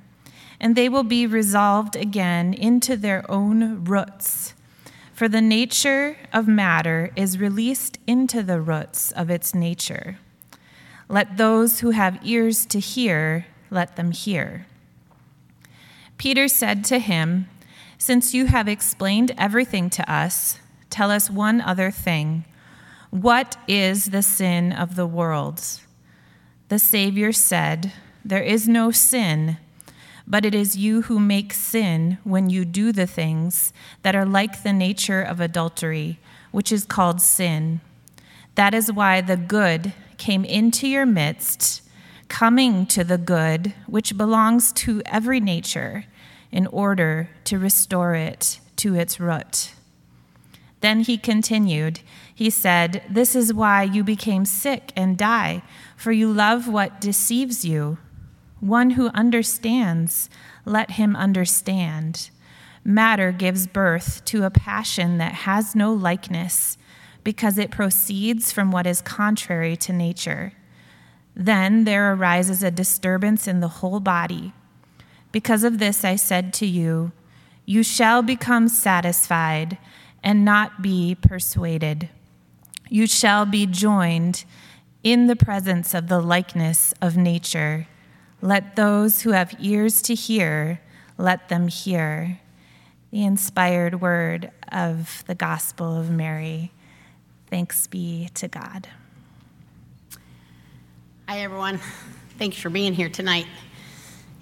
and 0.61 0.75
they 0.77 0.89
will 0.89 1.05
be 1.05 1.27
resolved 1.27 1.97
again 1.97 2.53
into 2.53 2.97
their 2.97 3.25
own 3.31 3.85
roots. 3.85 4.55
For 5.17 5.31
the 5.31 5.41
nature 5.41 6.19
of 6.31 6.47
matter 6.47 7.11
is 7.17 7.39
released 7.39 7.99
into 8.07 8.43
the 8.43 8.61
roots 8.61 9.13
of 9.13 9.31
its 9.31 9.55
nature. 9.55 10.19
Let 11.09 11.39
those 11.39 11.81
who 11.81 11.93
have 11.93 12.21
ears 12.23 12.67
to 12.67 12.79
hear, 12.79 13.47
let 13.71 13.97
them 13.97 14.11
hear. 14.11 14.67
Peter 16.19 16.49
said 16.49 16.85
to 16.85 16.99
him, 16.99 17.49
Since 17.97 18.35
you 18.35 18.45
have 18.49 18.69
explained 18.69 19.33
everything 19.39 19.89
to 19.89 20.13
us, 20.13 20.61
tell 20.91 21.11
us 21.11 21.31
one 21.31 21.63
other 21.63 21.91
thing. 21.91 22.45
What 23.09 23.57
is 23.67 24.11
the 24.11 24.23
sin 24.23 24.71
of 24.71 24.97
the 24.97 25.07
world? 25.07 25.63
The 26.69 26.79
Savior 26.79 27.33
said, 27.33 27.91
There 28.23 28.43
is 28.43 28.69
no 28.69 28.91
sin, 28.91 29.57
but 30.27 30.45
it 30.45 30.55
is 30.55 30.77
you 30.77 31.03
who 31.03 31.21
make 31.21 31.53
sin 31.53 32.19
when 32.25 32.51
you 32.51 32.65
do 32.65 32.93
the 32.93 33.07
things 33.07 33.73
that 34.03 34.17
are 34.17 34.27
like 34.27 34.63
the 34.63 34.73
nature 34.73 35.23
of 35.23 35.41
adultery, 35.41 36.19
which 36.51 36.73
is 36.73 36.85
called 36.85 37.21
sin. 37.21 37.81
That 38.57 38.75
is 38.75 38.91
why 38.91 39.21
the 39.21 39.37
good 39.37 39.93
came 40.17 40.45
into 40.45 40.89
your 40.89 41.07
midst, 41.07 41.83
coming 42.29 42.87
to 42.87 43.05
the 43.05 43.19
good 43.19 43.75
which 43.87 44.17
belongs 44.17 44.73
to 44.73 45.03
every 45.07 45.41
nature, 45.41 46.07
in 46.51 46.67
order 46.69 47.29
to 47.45 47.59
restore 47.59 48.15
it 48.15 48.61
to 48.77 48.95
its 48.95 49.21
root. 49.21 49.73
Then 50.81 51.01
he 51.01 51.19
continued, 51.19 52.01
He 52.35 52.51
said, 52.51 53.03
This 53.11 53.35
is 53.35 53.53
why 53.53 53.83
you 53.83 54.05
became 54.05 54.45
sick 54.45 54.93
and 54.97 55.19
die, 55.19 55.63
for 55.97 56.13
you 56.13 56.33
love 56.33 56.69
what 56.69 57.01
deceives 57.01 57.65
you. 57.65 57.99
One 58.61 58.91
who 58.91 59.09
understands, 59.09 60.31
let 60.65 60.93
him 60.93 61.15
understand. 61.15 62.31
Matter 62.85 63.33
gives 63.33 63.67
birth 63.67 64.25
to 64.27 64.45
a 64.45 64.51
passion 64.51 65.19
that 65.19 65.33
has 65.33 65.75
no 65.75 65.93
likeness, 65.93 66.79
because 67.25 67.59
it 67.59 67.71
proceeds 67.71 68.53
from 68.53 68.71
what 68.71 68.87
is 68.87 69.03
contrary 69.03 69.77
to 69.77 69.93
nature. 69.93 70.53
Then 71.35 71.85
there 71.85 72.15
arises 72.15 72.63
a 72.63 72.71
disturbance 72.71 73.47
in 73.47 73.61
the 73.61 73.69
whole 73.69 74.01
body. 74.01 74.53
Because 75.33 75.65
of 75.65 75.79
this, 75.79 76.05
I 76.05 76.17
said 76.17 76.55
to 76.55 76.67
you, 76.67 77.13
You 77.67 77.83
shall 77.83 78.23
become 78.23 78.69
satisfied 78.69 79.77
and 80.23 80.45
not 80.45 80.81
be 80.81 81.15
persuaded. 81.15 82.09
You 82.89 83.07
shall 83.07 83.45
be 83.45 83.67
joined 83.67 84.45
in 85.03 85.27
the 85.27 85.37
presence 85.37 85.93
of 85.93 86.09
the 86.09 86.21
likeness 86.21 86.95
of 87.03 87.17
nature. 87.17 87.87
Let 88.47 88.77
those 88.77 89.23
who 89.23 89.33
have 89.33 89.57
ears 89.59 90.01
to 90.03 90.15
hear, 90.15 90.81
let 91.19 91.49
them 91.49 91.67
hear. 91.67 92.39
The 93.11 93.25
inspired 93.25 94.01
word 94.01 94.53
of 94.71 95.25
the 95.27 95.35
Gospel 95.35 95.99
of 95.99 96.13
Mary. 96.13 96.71
Thanks 97.51 97.89
be 97.89 98.31
to 98.35 98.47
God. 98.47 98.87
Hi, 101.29 101.41
everyone. 101.41 101.81
Thanks 102.39 102.57
for 102.57 102.71
being 102.71 102.95
here 102.95 103.09
tonight. 103.09 103.47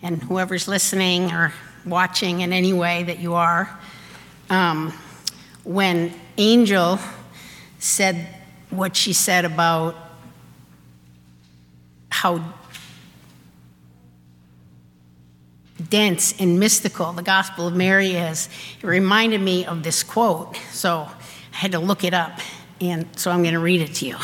And 0.03 0.23
whoever's 0.23 0.69
listening 0.69 1.33
or 1.33 1.55
watching 1.87 2.43
in 2.43 2.53
any 2.53 2.75
way 2.75 3.05
that 3.05 3.21
you 3.21 3.33
are, 3.33 3.81
um, 4.51 4.93
when 5.63 6.13
Angel 6.37 6.99
said 7.79 8.29
what 8.69 8.97
she 8.97 9.15
said 9.15 9.47
about 9.47 9.97
how 12.11 12.45
dense 15.83 16.35
and 16.41 16.61
mystical 16.61 17.13
the 17.13 17.23
Gospel 17.23 17.67
of 17.67 17.75
Mary 17.75 18.13
is, 18.13 18.49
it 18.81 18.87
reminded 18.87 19.41
me 19.41 19.67
of 19.67 19.83
this 19.83 20.03
quote. 20.03 20.57
So 20.71 21.09
I 21.09 21.57
had 21.57 21.73
to 21.73 21.79
look 21.79 22.05
it 22.05 22.15
up, 22.15 22.39
and 22.81 23.07
so 23.19 23.31
I'm 23.31 23.43
going 23.43 23.55
to 23.55 23.61
read 23.61 23.81
it 23.81 23.95
to 23.95 24.07
you. 24.07 24.17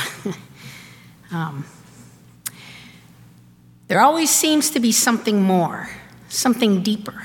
um, 1.33 1.65
there 3.89 4.01
always 4.01 4.31
seems 4.31 4.71
to 4.71 4.81
be 4.81 4.93
something 4.93 5.43
more, 5.43 5.91
something 6.29 6.83
deeper, 6.83 7.25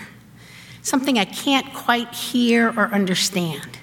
something 0.81 1.19
I 1.19 1.25
can't 1.25 1.71
quite 1.73 2.13
hear 2.13 2.69
or 2.69 2.87
understand, 2.87 3.77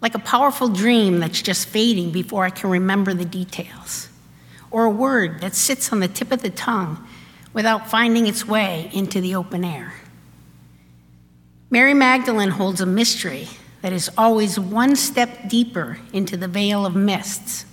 like 0.00 0.14
a 0.14 0.20
powerful 0.20 0.68
dream 0.68 1.18
that's 1.18 1.42
just 1.42 1.66
fading 1.66 2.12
before 2.12 2.44
I 2.44 2.50
can 2.50 2.70
remember 2.70 3.12
the 3.12 3.24
details, 3.24 4.08
or 4.70 4.84
a 4.84 4.90
word 4.90 5.40
that 5.40 5.54
sits 5.54 5.92
on 5.92 5.98
the 5.98 6.08
tip 6.08 6.30
of 6.30 6.42
the 6.42 6.50
tongue 6.50 7.04
without 7.56 7.88
finding 7.88 8.26
its 8.26 8.46
way 8.46 8.90
into 8.92 9.18
the 9.18 9.34
open 9.34 9.64
air. 9.64 9.94
Mary 11.70 11.94
Magdalene 11.94 12.50
holds 12.50 12.82
a 12.82 12.86
mystery 12.86 13.48
that 13.80 13.94
is 13.94 14.10
always 14.18 14.60
one 14.60 14.94
step 14.94 15.48
deeper 15.48 15.98
into 16.12 16.36
the 16.36 16.46
veil 16.46 16.84
of 16.84 16.94
mists, 16.94 17.64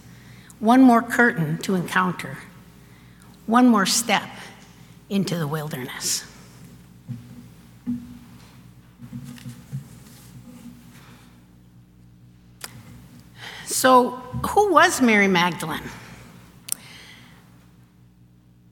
one 0.62 0.82
more 0.82 1.02
curtain 1.02 1.58
to 1.58 1.76
encounter, 1.76 2.38
one 3.46 3.68
more 3.68 3.86
step 3.86 4.30
into 5.10 5.38
the 5.38 5.48
wilderness. 5.48 6.24
So, 13.66 14.12
who 14.48 14.72
was 14.72 15.02
Mary 15.02 15.28
Magdalene? 15.28 15.84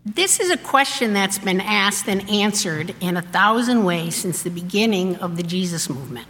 This 0.05 0.39
is 0.39 0.49
a 0.49 0.57
question 0.57 1.13
that's 1.13 1.37
been 1.37 1.61
asked 1.61 2.07
and 2.07 2.27
answered 2.27 2.95
in 3.01 3.17
a 3.17 3.21
thousand 3.21 3.83
ways 3.83 4.15
since 4.15 4.41
the 4.41 4.49
beginning 4.49 5.17
of 5.17 5.37
the 5.37 5.43
Jesus 5.43 5.89
movement. 5.89 6.27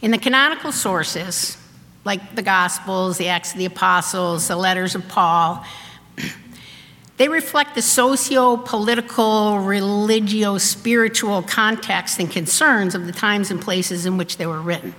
In 0.00 0.10
the 0.10 0.18
canonical 0.18 0.72
sources, 0.72 1.58
like 2.04 2.34
the 2.34 2.42
Gospels, 2.42 3.18
the 3.18 3.28
Acts 3.28 3.52
of 3.52 3.58
the 3.58 3.66
Apostles, 3.66 4.48
the 4.48 4.56
letters 4.56 4.94
of 4.94 5.06
Paul, 5.08 5.62
they 7.18 7.28
reflect 7.28 7.74
the 7.74 7.82
socio 7.82 8.56
political, 8.56 9.58
religio 9.58 10.56
spiritual 10.56 11.42
context 11.42 12.18
and 12.18 12.30
concerns 12.30 12.94
of 12.94 13.04
the 13.04 13.12
times 13.12 13.50
and 13.50 13.60
places 13.60 14.06
in 14.06 14.16
which 14.16 14.38
they 14.38 14.46
were 14.46 14.62
written, 14.62 14.94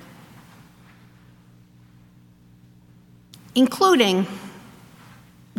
including 3.55 4.27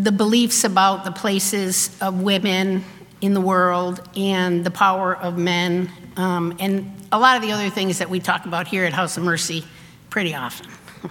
the 0.01 0.13
beliefs 0.13 0.65
about 0.65 1.05
the 1.05 1.13
places 1.13 1.97
of 2.01 2.23
women 2.23 2.83
in 3.21 3.35
the 3.35 3.41
world 3.41 4.01
and 4.17 4.65
the 4.65 4.71
power 4.71 5.15
of 5.15 5.37
men, 5.37 5.91
um, 6.17 6.57
and 6.59 6.91
a 7.13 7.19
lot 7.19 7.37
of 7.37 7.43
the 7.43 7.53
other 7.53 7.69
things 7.69 7.99
that 7.99 8.09
we 8.09 8.19
talk 8.19 8.47
about 8.47 8.67
here 8.67 8.85
at 8.85 8.95
House 8.95 9.19
of 9.19 9.23
Mercy 9.23 9.63
pretty 10.09 10.35
often. 10.35 10.71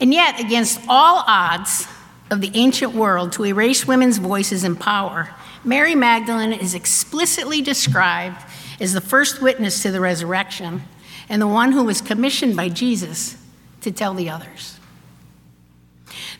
and 0.00 0.12
yet, 0.12 0.40
against 0.40 0.80
all 0.88 1.22
odds 1.26 1.86
of 2.32 2.40
the 2.40 2.50
ancient 2.54 2.94
world 2.94 3.32
to 3.32 3.44
erase 3.44 3.86
women's 3.86 4.18
voices 4.18 4.64
and 4.64 4.78
power, 4.78 5.30
Mary 5.62 5.94
Magdalene 5.94 6.52
is 6.52 6.74
explicitly 6.74 7.62
described 7.62 8.42
as 8.80 8.92
the 8.92 9.00
first 9.00 9.40
witness 9.40 9.82
to 9.82 9.92
the 9.92 10.00
resurrection 10.00 10.82
and 11.28 11.40
the 11.40 11.46
one 11.46 11.70
who 11.70 11.84
was 11.84 12.00
commissioned 12.00 12.56
by 12.56 12.68
Jesus 12.68 13.36
to 13.82 13.92
tell 13.92 14.14
the 14.14 14.28
others. 14.28 14.80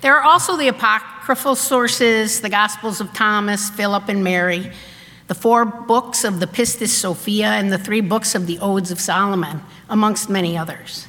There 0.01 0.17
are 0.17 0.23
also 0.23 0.57
the 0.57 0.67
apocryphal 1.23 1.55
sources, 1.55 2.41
the 2.41 2.49
Gospels 2.49 3.01
of 3.01 3.13
Thomas, 3.13 3.71
Philip, 3.71 4.09
and 4.09 4.25
Mary, 4.25 4.73
the 5.29 5.37
four 5.37 5.65
books 5.65 6.25
of 6.25 6.41
the 6.41 6.49
Pistis 6.49 6.89
Sophia, 6.89 7.47
and 7.47 7.73
the 7.73 7.79
three 7.79 8.01
books 8.01 8.35
of 8.35 8.49
the 8.49 8.59
Odes 8.59 8.91
of 8.91 8.99
Solomon, 8.99 9.61
amongst 9.89 10.29
many 10.29 10.59
others. 10.59 11.07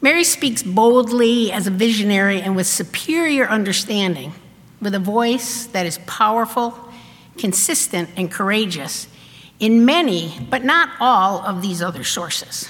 Mary 0.00 0.24
speaks 0.24 0.64
boldly 0.64 1.52
as 1.52 1.68
a 1.68 1.70
visionary 1.70 2.42
and 2.42 2.56
with 2.56 2.66
superior 2.66 3.46
understanding, 3.46 4.32
with 4.82 4.92
a 4.92 4.98
voice 4.98 5.66
that 5.66 5.86
is 5.86 5.98
powerful, 6.06 6.76
consistent, 7.36 8.10
and 8.16 8.28
courageous 8.28 9.06
in 9.60 9.84
many, 9.84 10.36
but 10.50 10.64
not 10.64 10.90
all, 10.98 11.42
of 11.42 11.62
these 11.62 11.80
other 11.80 12.02
sources. 12.02 12.68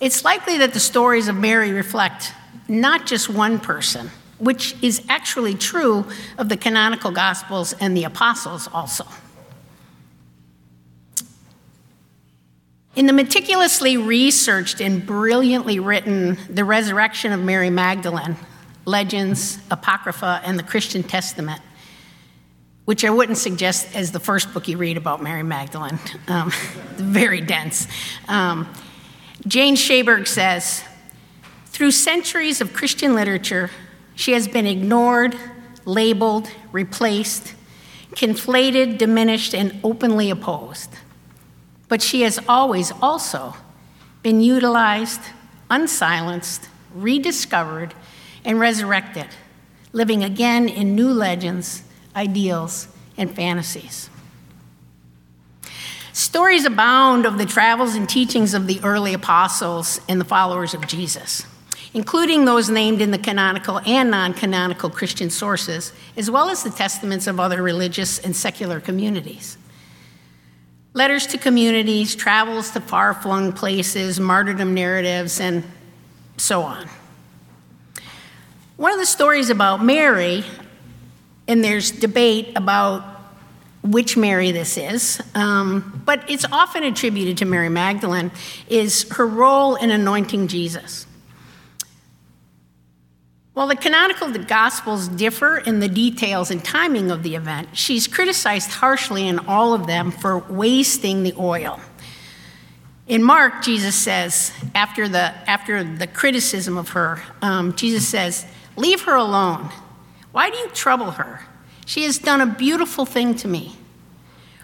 It's 0.00 0.24
likely 0.24 0.58
that 0.58 0.72
the 0.72 0.80
stories 0.80 1.28
of 1.28 1.36
Mary 1.36 1.70
reflect 1.70 2.32
not 2.70 3.04
just 3.04 3.28
one 3.28 3.58
person, 3.58 4.10
which 4.38 4.76
is 4.80 5.02
actually 5.08 5.54
true 5.54 6.06
of 6.38 6.48
the 6.48 6.56
canonical 6.56 7.10
Gospels 7.10 7.74
and 7.80 7.96
the 7.96 8.04
Apostles 8.04 8.68
also. 8.72 9.04
In 12.94 13.06
the 13.06 13.12
meticulously 13.12 13.96
researched 13.96 14.80
and 14.80 15.04
brilliantly 15.04 15.80
written 15.80 16.38
The 16.48 16.64
Resurrection 16.64 17.32
of 17.32 17.40
Mary 17.40 17.70
Magdalene, 17.70 18.36
Legends, 18.84 19.58
Apocrypha, 19.70 20.40
and 20.44 20.58
the 20.58 20.62
Christian 20.62 21.02
Testament, 21.02 21.60
which 22.84 23.04
I 23.04 23.10
wouldn't 23.10 23.38
suggest 23.38 23.94
as 23.96 24.12
the 24.12 24.20
first 24.20 24.52
book 24.54 24.68
you 24.68 24.76
read 24.76 24.96
about 24.96 25.22
Mary 25.22 25.42
Magdalene, 25.42 25.98
um, 26.28 26.52
very 26.96 27.40
dense. 27.40 27.88
Um, 28.28 28.72
Jane 29.46 29.74
Schaberg 29.74 30.28
says, 30.28 30.84
through 31.80 31.90
centuries 31.90 32.60
of 32.60 32.74
Christian 32.74 33.14
literature, 33.14 33.70
she 34.14 34.32
has 34.32 34.46
been 34.46 34.66
ignored, 34.66 35.34
labeled, 35.86 36.46
replaced, 36.72 37.54
conflated, 38.10 38.98
diminished, 38.98 39.54
and 39.54 39.80
openly 39.82 40.28
opposed. 40.28 40.90
But 41.88 42.02
she 42.02 42.20
has 42.20 42.38
always 42.46 42.92
also 43.00 43.54
been 44.22 44.42
utilized, 44.42 45.22
unsilenced, 45.70 46.68
rediscovered, 46.94 47.94
and 48.44 48.60
resurrected, 48.60 49.28
living 49.94 50.22
again 50.22 50.68
in 50.68 50.94
new 50.94 51.10
legends, 51.10 51.82
ideals, 52.14 52.88
and 53.16 53.34
fantasies. 53.34 54.10
Stories 56.12 56.66
abound 56.66 57.24
of 57.24 57.38
the 57.38 57.46
travels 57.46 57.94
and 57.94 58.06
teachings 58.06 58.52
of 58.52 58.66
the 58.66 58.80
early 58.84 59.14
apostles 59.14 59.98
and 60.10 60.20
the 60.20 60.26
followers 60.26 60.74
of 60.74 60.86
Jesus 60.86 61.46
including 61.92 62.44
those 62.44 62.70
named 62.70 63.00
in 63.00 63.10
the 63.10 63.18
canonical 63.18 63.80
and 63.80 64.10
non 64.10 64.32
canonical 64.34 64.90
Christian 64.90 65.30
sources, 65.30 65.92
as 66.16 66.30
well 66.30 66.48
as 66.48 66.62
the 66.62 66.70
testaments 66.70 67.26
of 67.26 67.40
other 67.40 67.62
religious 67.62 68.18
and 68.18 68.34
secular 68.34 68.80
communities. 68.80 69.58
Letters 70.92 71.26
to 71.28 71.38
communities, 71.38 72.14
travels 72.14 72.70
to 72.72 72.80
far 72.80 73.14
flung 73.14 73.52
places, 73.52 74.18
martyrdom 74.18 74.74
narratives, 74.74 75.40
and 75.40 75.64
so 76.36 76.62
on. 76.62 76.88
One 78.76 78.92
of 78.92 78.98
the 78.98 79.06
stories 79.06 79.50
about 79.50 79.84
Mary, 79.84 80.44
and 81.46 81.62
there's 81.62 81.90
debate 81.90 82.52
about 82.56 83.04
which 83.82 84.16
Mary 84.16 84.52
this 84.52 84.76
is, 84.76 85.20
um, 85.34 86.02
but 86.04 86.28
it's 86.28 86.44
often 86.50 86.82
attributed 86.84 87.38
to 87.38 87.44
Mary 87.44 87.68
Magdalene, 87.68 88.30
is 88.68 89.08
her 89.12 89.26
role 89.26 89.76
in 89.76 89.90
anointing 89.90 90.48
Jesus. 90.48 91.06
While 93.52 93.66
the 93.66 93.76
canonical 93.76 94.30
Gospels 94.44 95.08
differ 95.08 95.58
in 95.58 95.80
the 95.80 95.88
details 95.88 96.50
and 96.50 96.64
timing 96.64 97.10
of 97.10 97.22
the 97.22 97.34
event, 97.34 97.76
she's 97.76 98.06
criticized 98.06 98.70
harshly 98.70 99.26
in 99.26 99.40
all 99.40 99.74
of 99.74 99.86
them 99.86 100.12
for 100.12 100.38
wasting 100.38 101.24
the 101.24 101.34
oil. 101.36 101.80
In 103.08 103.24
Mark, 103.24 103.62
Jesus 103.62 103.96
says, 103.96 104.52
after 104.72 105.08
the, 105.08 105.34
after 105.50 105.82
the 105.82 106.06
criticism 106.06 106.76
of 106.76 106.90
her, 106.90 107.20
um, 107.42 107.74
Jesus 107.74 108.06
says, 108.06 108.46
Leave 108.76 109.02
her 109.02 109.16
alone. 109.16 109.68
Why 110.30 110.48
do 110.48 110.56
you 110.56 110.68
trouble 110.68 111.10
her? 111.12 111.44
She 111.86 112.04
has 112.04 112.18
done 112.18 112.40
a 112.40 112.46
beautiful 112.46 113.04
thing 113.04 113.34
to 113.36 113.48
me. 113.48 113.76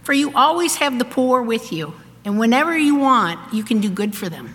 For 0.05 0.13
you 0.13 0.33
always 0.33 0.77
have 0.77 1.01
the 1.01 1.05
poor 1.05 1.43
with 1.43 1.73
you, 1.73 1.95
and 2.25 2.39
whenever 2.39 2.79
you 2.79 2.95
want, 2.95 3.53
you 3.53 3.65
can 3.65 3.81
do 3.81 3.91
good 3.91 4.15
for 4.15 4.29
them. 4.29 4.55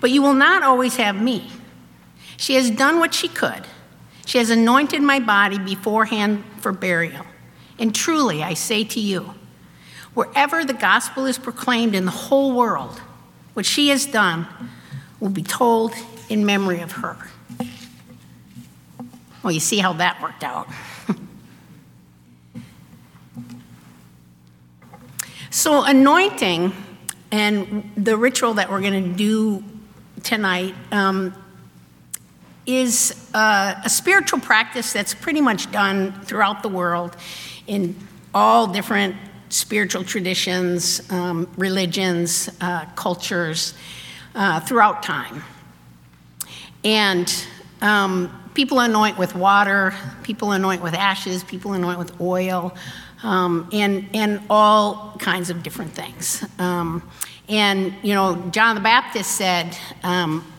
But 0.00 0.10
you 0.10 0.22
will 0.22 0.32
not 0.32 0.62
always 0.62 0.96
have 0.96 1.20
me. 1.20 1.50
She 2.42 2.56
has 2.56 2.72
done 2.72 2.98
what 2.98 3.14
she 3.14 3.28
could. 3.28 3.68
She 4.26 4.38
has 4.38 4.50
anointed 4.50 5.00
my 5.00 5.20
body 5.20 5.60
beforehand 5.60 6.42
for 6.58 6.72
burial. 6.72 7.24
And 7.78 7.94
truly, 7.94 8.42
I 8.42 8.54
say 8.54 8.82
to 8.82 8.98
you, 8.98 9.34
wherever 10.14 10.64
the 10.64 10.72
gospel 10.72 11.24
is 11.26 11.38
proclaimed 11.38 11.94
in 11.94 12.04
the 12.04 12.10
whole 12.10 12.52
world, 12.52 12.98
what 13.52 13.64
she 13.64 13.90
has 13.90 14.06
done 14.06 14.48
will 15.20 15.28
be 15.28 15.44
told 15.44 15.94
in 16.28 16.44
memory 16.44 16.80
of 16.80 16.90
her. 16.90 17.16
Well, 19.44 19.52
you 19.52 19.60
see 19.60 19.78
how 19.78 19.92
that 19.92 20.20
worked 20.20 20.42
out. 20.42 20.66
so, 25.50 25.84
anointing 25.84 26.72
and 27.30 27.88
the 27.96 28.16
ritual 28.16 28.54
that 28.54 28.68
we're 28.68 28.80
going 28.80 29.12
to 29.12 29.16
do 29.16 29.62
tonight 30.24 30.74
um, 30.90 31.36
is 32.66 33.28
uh, 33.34 33.74
a 33.84 33.90
spiritual 33.90 34.40
practice 34.40 34.92
that's 34.92 35.14
pretty 35.14 35.40
much 35.40 35.70
done 35.72 36.12
throughout 36.24 36.62
the 36.62 36.68
world 36.68 37.16
in 37.66 37.96
all 38.34 38.66
different 38.66 39.16
spiritual 39.48 40.04
traditions, 40.04 41.10
um, 41.10 41.48
religions, 41.56 42.48
uh, 42.60 42.86
cultures 42.94 43.74
uh, 44.34 44.60
throughout 44.60 45.02
time. 45.02 45.42
And 46.84 47.32
um, 47.80 48.50
people 48.54 48.80
anoint 48.80 49.18
with 49.18 49.34
water, 49.34 49.94
people 50.22 50.52
anoint 50.52 50.82
with 50.82 50.94
ashes, 50.94 51.44
people 51.44 51.74
anoint 51.74 51.98
with 51.98 52.20
oil, 52.20 52.74
um, 53.22 53.68
and, 53.72 54.08
and 54.14 54.40
all 54.48 55.16
kinds 55.18 55.50
of 55.50 55.62
different 55.62 55.92
things. 55.92 56.44
Um, 56.58 57.08
and, 57.48 57.94
you 58.02 58.14
know, 58.14 58.36
John 58.50 58.74
the 58.74 58.80
Baptist 58.80 59.32
said, 59.32 59.76
um, 60.02 60.50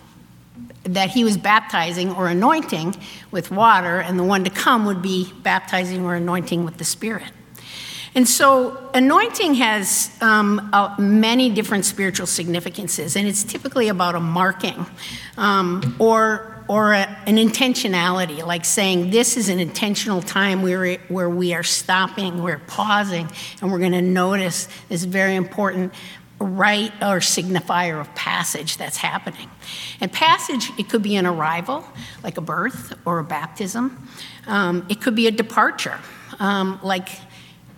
that 0.83 1.09
he 1.09 1.23
was 1.23 1.37
baptizing 1.37 2.11
or 2.11 2.27
anointing 2.27 2.95
with 3.31 3.51
water, 3.51 3.99
and 3.99 4.19
the 4.19 4.23
one 4.23 4.43
to 4.43 4.49
come 4.49 4.85
would 4.85 5.01
be 5.01 5.31
baptizing 5.41 6.05
or 6.05 6.15
anointing 6.15 6.65
with 6.65 6.77
the 6.77 6.83
Spirit. 6.83 7.31
And 8.15 8.27
so, 8.27 8.91
anointing 8.93 9.55
has 9.55 10.15
um, 10.21 10.69
uh, 10.71 10.95
many 10.99 11.49
different 11.49 11.85
spiritual 11.85 12.27
significances, 12.27 13.15
and 13.15 13.27
it's 13.27 13.43
typically 13.43 13.87
about 13.87 14.13
a 14.13 14.19
marking 14.19 14.85
um, 15.37 15.95
or 15.99 16.53
or 16.67 16.93
a, 16.93 17.07
an 17.25 17.37
intentionality, 17.37 18.45
like 18.45 18.65
saying 18.65 19.09
this 19.09 19.35
is 19.35 19.49
an 19.49 19.59
intentional 19.59 20.21
time 20.21 20.61
where, 20.61 20.95
where 21.09 21.29
we 21.29 21.53
are 21.53 21.63
stopping, 21.63 22.41
we're 22.41 22.59
pausing, 22.59 23.29
and 23.61 23.71
we're 23.71 23.79
going 23.79 23.91
to 23.91 24.01
notice 24.01 24.67
this 24.89 25.03
very 25.03 25.35
important 25.35 25.93
rite 26.43 26.93
or 27.01 27.19
signifier 27.19 27.99
of 27.99 28.13
passage 28.15 28.77
that's 28.77 28.97
happening. 28.97 29.49
And 30.01 30.11
passage, 30.11 30.71
it 30.77 30.89
could 30.89 31.03
be 31.03 31.15
an 31.15 31.25
arrival, 31.25 31.85
like 32.23 32.37
a 32.37 32.41
birth 32.41 32.93
or 33.05 33.19
a 33.19 33.23
baptism. 33.23 34.07
Um, 34.47 34.85
it 34.89 35.01
could 35.01 35.15
be 35.15 35.27
a 35.27 35.31
departure, 35.31 35.99
um, 36.39 36.79
like 36.83 37.09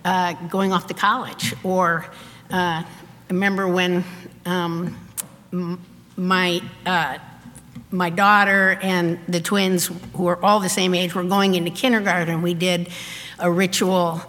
uh, 0.03 0.33
going 0.49 0.73
off 0.73 0.87
to 0.87 0.93
college. 0.93 1.53
Or 1.63 2.05
uh, 2.51 2.83
I 2.83 2.85
remember 3.29 3.67
when 3.67 4.03
um, 4.45 4.97
my 6.15 6.61
uh, 6.85 7.17
my 7.91 8.09
daughter 8.09 8.77
and 8.81 9.19
the 9.27 9.39
twins, 9.39 9.89
who 10.13 10.27
are 10.27 10.43
all 10.43 10.59
the 10.59 10.69
same 10.69 10.93
age, 10.93 11.15
were 11.15 11.23
going 11.23 11.55
into 11.55 11.71
kindergarten. 11.71 12.41
We 12.41 12.53
did 12.53 12.89
a 13.39 13.49
ritual 13.49 14.21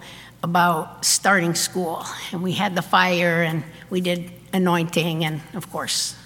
about 0.42 1.04
starting 1.04 1.54
school, 1.54 2.04
and 2.32 2.42
we 2.42 2.52
had 2.52 2.74
the 2.74 2.82
fire 2.82 3.42
and 3.42 3.64
we 3.90 4.00
did 4.00 4.30
anointing, 4.52 5.24
and 5.24 5.40
of 5.54 5.70
course, 5.70 6.16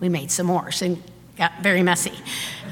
we 0.00 0.08
made 0.08 0.28
s'mores 0.28 0.82
and 0.82 1.02
got 1.36 1.52
very 1.62 1.82
messy. 1.82 2.12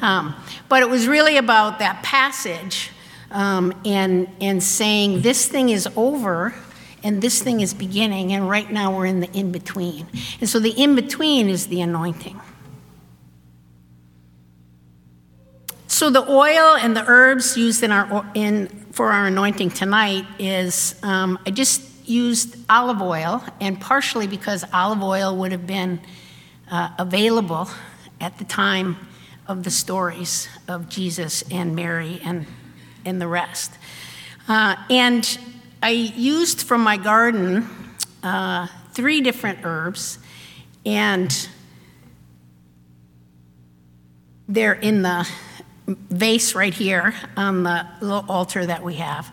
Um, 0.02 0.34
but 0.68 0.82
it 0.82 0.88
was 0.88 1.06
really 1.06 1.36
about 1.36 1.78
that 1.78 2.02
passage 2.02 2.90
um, 3.30 3.72
and, 3.84 4.28
and 4.40 4.62
saying, 4.62 5.22
this 5.22 5.46
thing 5.46 5.68
is 5.68 5.88
over 5.96 6.54
and 7.02 7.22
this 7.22 7.40
thing 7.40 7.60
is 7.60 7.72
beginning, 7.72 8.32
and 8.32 8.48
right 8.48 8.70
now 8.70 8.96
we're 8.96 9.06
in 9.06 9.20
the 9.20 9.30
in 9.32 9.52
between. 9.52 10.06
And 10.40 10.48
so 10.48 10.58
the 10.58 10.70
in 10.70 10.96
between 10.96 11.48
is 11.48 11.68
the 11.68 11.80
anointing. 11.80 12.40
So 15.86 16.10
the 16.10 16.28
oil 16.28 16.74
and 16.74 16.96
the 16.96 17.04
herbs 17.06 17.56
used 17.56 17.82
in 17.84 17.92
our 17.92 18.28
in 18.34 18.85
for 18.96 19.12
our 19.12 19.26
anointing 19.26 19.68
tonight 19.68 20.24
is 20.38 20.98
um, 21.02 21.38
I 21.44 21.50
just 21.50 21.82
used 22.08 22.56
olive 22.70 23.02
oil, 23.02 23.44
and 23.60 23.78
partially 23.78 24.26
because 24.26 24.64
olive 24.72 25.02
oil 25.02 25.36
would 25.36 25.52
have 25.52 25.66
been 25.66 26.00
uh, 26.70 26.88
available 26.98 27.68
at 28.22 28.38
the 28.38 28.44
time 28.44 28.96
of 29.46 29.64
the 29.64 29.70
stories 29.70 30.48
of 30.66 30.88
Jesus 30.88 31.44
and 31.50 31.76
Mary 31.76 32.22
and, 32.24 32.46
and 33.04 33.20
the 33.20 33.28
rest. 33.28 33.70
Uh, 34.48 34.76
and 34.88 35.38
I 35.82 35.90
used 35.90 36.62
from 36.62 36.80
my 36.80 36.96
garden 36.96 37.68
uh, 38.22 38.66
three 38.94 39.20
different 39.20 39.58
herbs, 39.62 40.18
and 40.86 41.48
they're 44.48 44.72
in 44.72 45.02
the 45.02 45.28
vase 45.86 46.54
right 46.54 46.74
here 46.74 47.14
on 47.36 47.62
the 47.62 47.86
little 48.00 48.24
altar 48.28 48.66
that 48.66 48.82
we 48.82 48.94
have. 48.94 49.30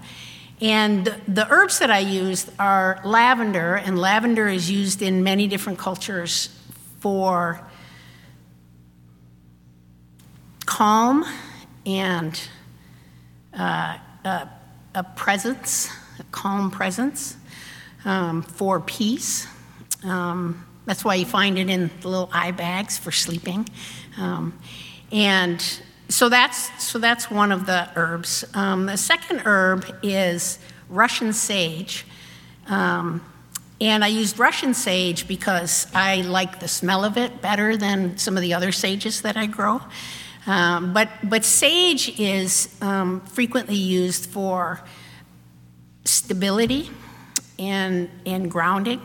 And 0.62 1.06
the 1.28 1.48
herbs 1.50 1.80
that 1.80 1.92
I 1.92 2.00
used 2.00 2.50
are 2.60 3.02
lavender, 3.04 3.76
and 3.76 4.00
lavender 4.00 4.48
is 4.48 4.70
used 4.70 5.02
in 5.02 5.24
many 5.24 5.48
different 5.48 5.80
cultures 5.80 6.50
for 7.00 7.60
calm 10.66 11.26
and 11.86 12.40
uh, 13.58 13.98
a, 14.24 14.50
a, 14.96 15.04
presence, 15.16 15.90
a 16.20 16.24
calm 16.32 16.72
presence, 16.72 17.36
um, 18.06 18.42
for 18.42 18.80
peace. 18.80 19.48
Um, 20.04 20.66
that's 20.86 21.04
why 21.04 21.16
you 21.16 21.26
find 21.26 21.58
it 21.58 21.70
in 21.70 21.90
the 22.02 22.08
little 22.08 22.30
eye 22.32 22.52
bags 22.52 22.98
for 22.98 23.12
sleeping. 23.12 23.68
Um, 24.18 24.58
and 25.12 25.82
so 26.14 26.30
that's, 26.30 26.70
so 26.84 27.00
that's 27.00 27.32
one 27.32 27.52
of 27.52 27.66
the 27.66 27.90
herbs. 27.96 28.46
Um, 28.54 28.86
the 28.86 28.98
second 28.98 29.42
herb 29.46 29.84
is 30.04 30.60
Russian 30.88 31.34
sage. 31.34 32.06
Um, 32.68 33.26
and 33.82 34.04
I 34.04 34.10
used 34.10 34.38
Russian 34.38 34.76
sage 34.76 35.28
because 35.28 35.88
I 35.92 36.22
like 36.22 36.60
the 36.60 36.68
smell 36.68 37.04
of 37.04 37.18
it 37.18 37.42
better 37.42 37.78
than 37.78 38.20
some 38.20 38.38
of 38.38 38.44
the 38.44 38.54
other 38.54 38.72
sages 38.72 39.24
that 39.24 39.36
I 39.36 39.48
grow. 39.48 39.82
Um, 40.46 40.94
but, 40.94 41.10
but 41.24 41.44
sage 41.44 42.20
is 42.20 42.78
um, 42.80 43.22
frequently 43.22 43.74
used 43.74 44.28
for 44.28 44.84
stability 46.06 46.92
and, 47.58 48.08
and 48.28 48.52
grounding. 48.52 49.02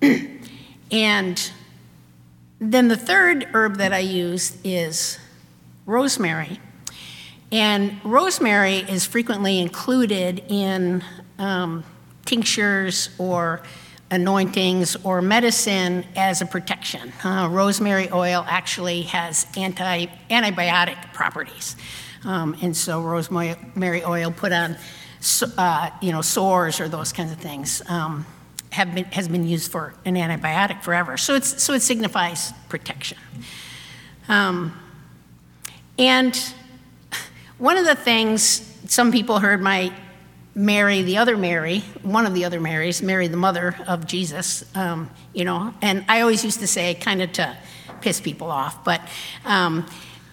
and 0.90 1.52
then 2.58 2.88
the 2.88 2.96
third 2.96 3.48
herb 3.52 3.76
that 3.76 3.92
I 3.92 3.98
use 3.98 4.56
is 4.64 5.18
rosemary. 5.86 6.60
And 7.50 8.00
rosemary 8.04 8.78
is 8.78 9.04
frequently 9.04 9.60
included 9.60 10.42
in 10.48 11.04
um, 11.38 11.84
tinctures 12.24 13.10
or 13.18 13.62
anointings 14.10 14.96
or 15.04 15.22
medicine 15.22 16.04
as 16.16 16.42
a 16.42 16.46
protection. 16.46 17.12
Uh, 17.24 17.48
rosemary 17.50 18.10
oil 18.12 18.44
actually 18.48 19.02
has 19.02 19.46
anti, 19.56 20.06
antibiotic 20.30 21.12
properties. 21.12 21.76
Um, 22.24 22.56
and 22.62 22.76
so 22.76 23.02
rosemary 23.02 24.04
oil 24.04 24.30
put 24.30 24.52
on 24.52 24.76
uh, 25.56 25.90
you 26.00 26.12
know, 26.12 26.20
sores 26.20 26.80
or 26.80 26.88
those 26.88 27.12
kinds 27.12 27.32
of 27.32 27.38
things 27.38 27.82
um, 27.88 28.26
have 28.70 28.94
been, 28.94 29.04
has 29.04 29.28
been 29.28 29.46
used 29.46 29.70
for 29.70 29.94
an 30.04 30.14
antibiotic 30.14 30.82
forever. 30.82 31.16
So, 31.16 31.34
it's, 31.34 31.62
so 31.62 31.74
it 31.74 31.80
signifies 31.80 32.52
protection. 32.68 33.18
Um, 34.28 34.81
and 35.98 36.36
one 37.58 37.76
of 37.76 37.84
the 37.84 37.94
things 37.94 38.68
some 38.86 39.12
people 39.12 39.38
heard 39.38 39.60
my 39.60 39.92
Mary, 40.54 41.02
the 41.02 41.16
other 41.16 41.36
Mary, 41.36 41.80
one 42.02 42.26
of 42.26 42.34
the 42.34 42.44
other 42.44 42.60
Marys, 42.60 43.02
Mary, 43.02 43.26
the 43.26 43.36
mother 43.36 43.74
of 43.86 44.06
Jesus, 44.06 44.64
um, 44.76 45.08
you 45.32 45.44
know, 45.44 45.72
and 45.80 46.04
I 46.08 46.20
always 46.20 46.44
used 46.44 46.60
to 46.60 46.66
say, 46.66 46.94
kind 46.94 47.22
of 47.22 47.32
to 47.34 47.56
piss 48.02 48.20
people 48.20 48.50
off, 48.50 48.84
but 48.84 49.00
um, 49.46 49.86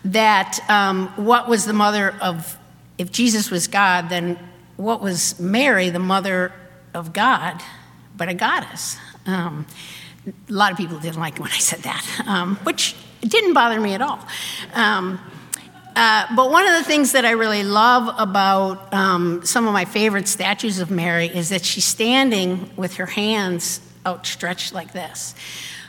that 0.04 0.60
um, 0.70 1.08
what 1.16 1.48
was 1.48 1.66
the 1.66 1.74
mother 1.74 2.16
of, 2.22 2.58
if 2.98 3.12
Jesus 3.12 3.50
was 3.50 3.68
God, 3.68 4.10
then 4.10 4.38
what 4.76 5.02
was 5.02 5.40
Mary, 5.40 5.90
the 5.90 6.00
mother 6.00 6.52
of 6.94 7.14
God, 7.14 7.62
but 8.18 8.28
a 8.28 8.34
goddess? 8.34 8.98
Um, 9.26 9.66
a 10.28 10.52
lot 10.52 10.72
of 10.72 10.78
people 10.78 11.00
didn't 11.00 11.20
like 11.20 11.40
when 11.40 11.52
I 11.52 11.58
said 11.60 11.80
that, 11.80 12.24
um, 12.28 12.58
which 12.64 12.96
didn't 13.22 13.54
bother 13.54 13.80
me 13.80 13.94
at 13.94 14.02
all. 14.02 14.20
Uh, 15.96 16.26
but 16.36 16.52
one 16.52 16.68
of 16.68 16.74
the 16.74 16.84
things 16.84 17.12
that 17.14 17.26
I 17.26 17.32
really 17.32 17.64
love 17.64 18.14
about 18.18 18.94
um, 18.94 19.46
some 19.46 19.68
of 19.68 19.74
my 19.74 19.86
favorite 19.86 20.28
statues 20.28 20.80
of 20.80 20.92
Mary 20.92 21.28
is 21.28 21.50
that 21.50 21.66
she's 21.66 21.86
standing 21.86 22.70
with 22.76 22.96
her 22.96 23.06
hands 23.06 23.82
outstretched 24.06 24.74
like 24.74 24.94
this. 24.94 25.36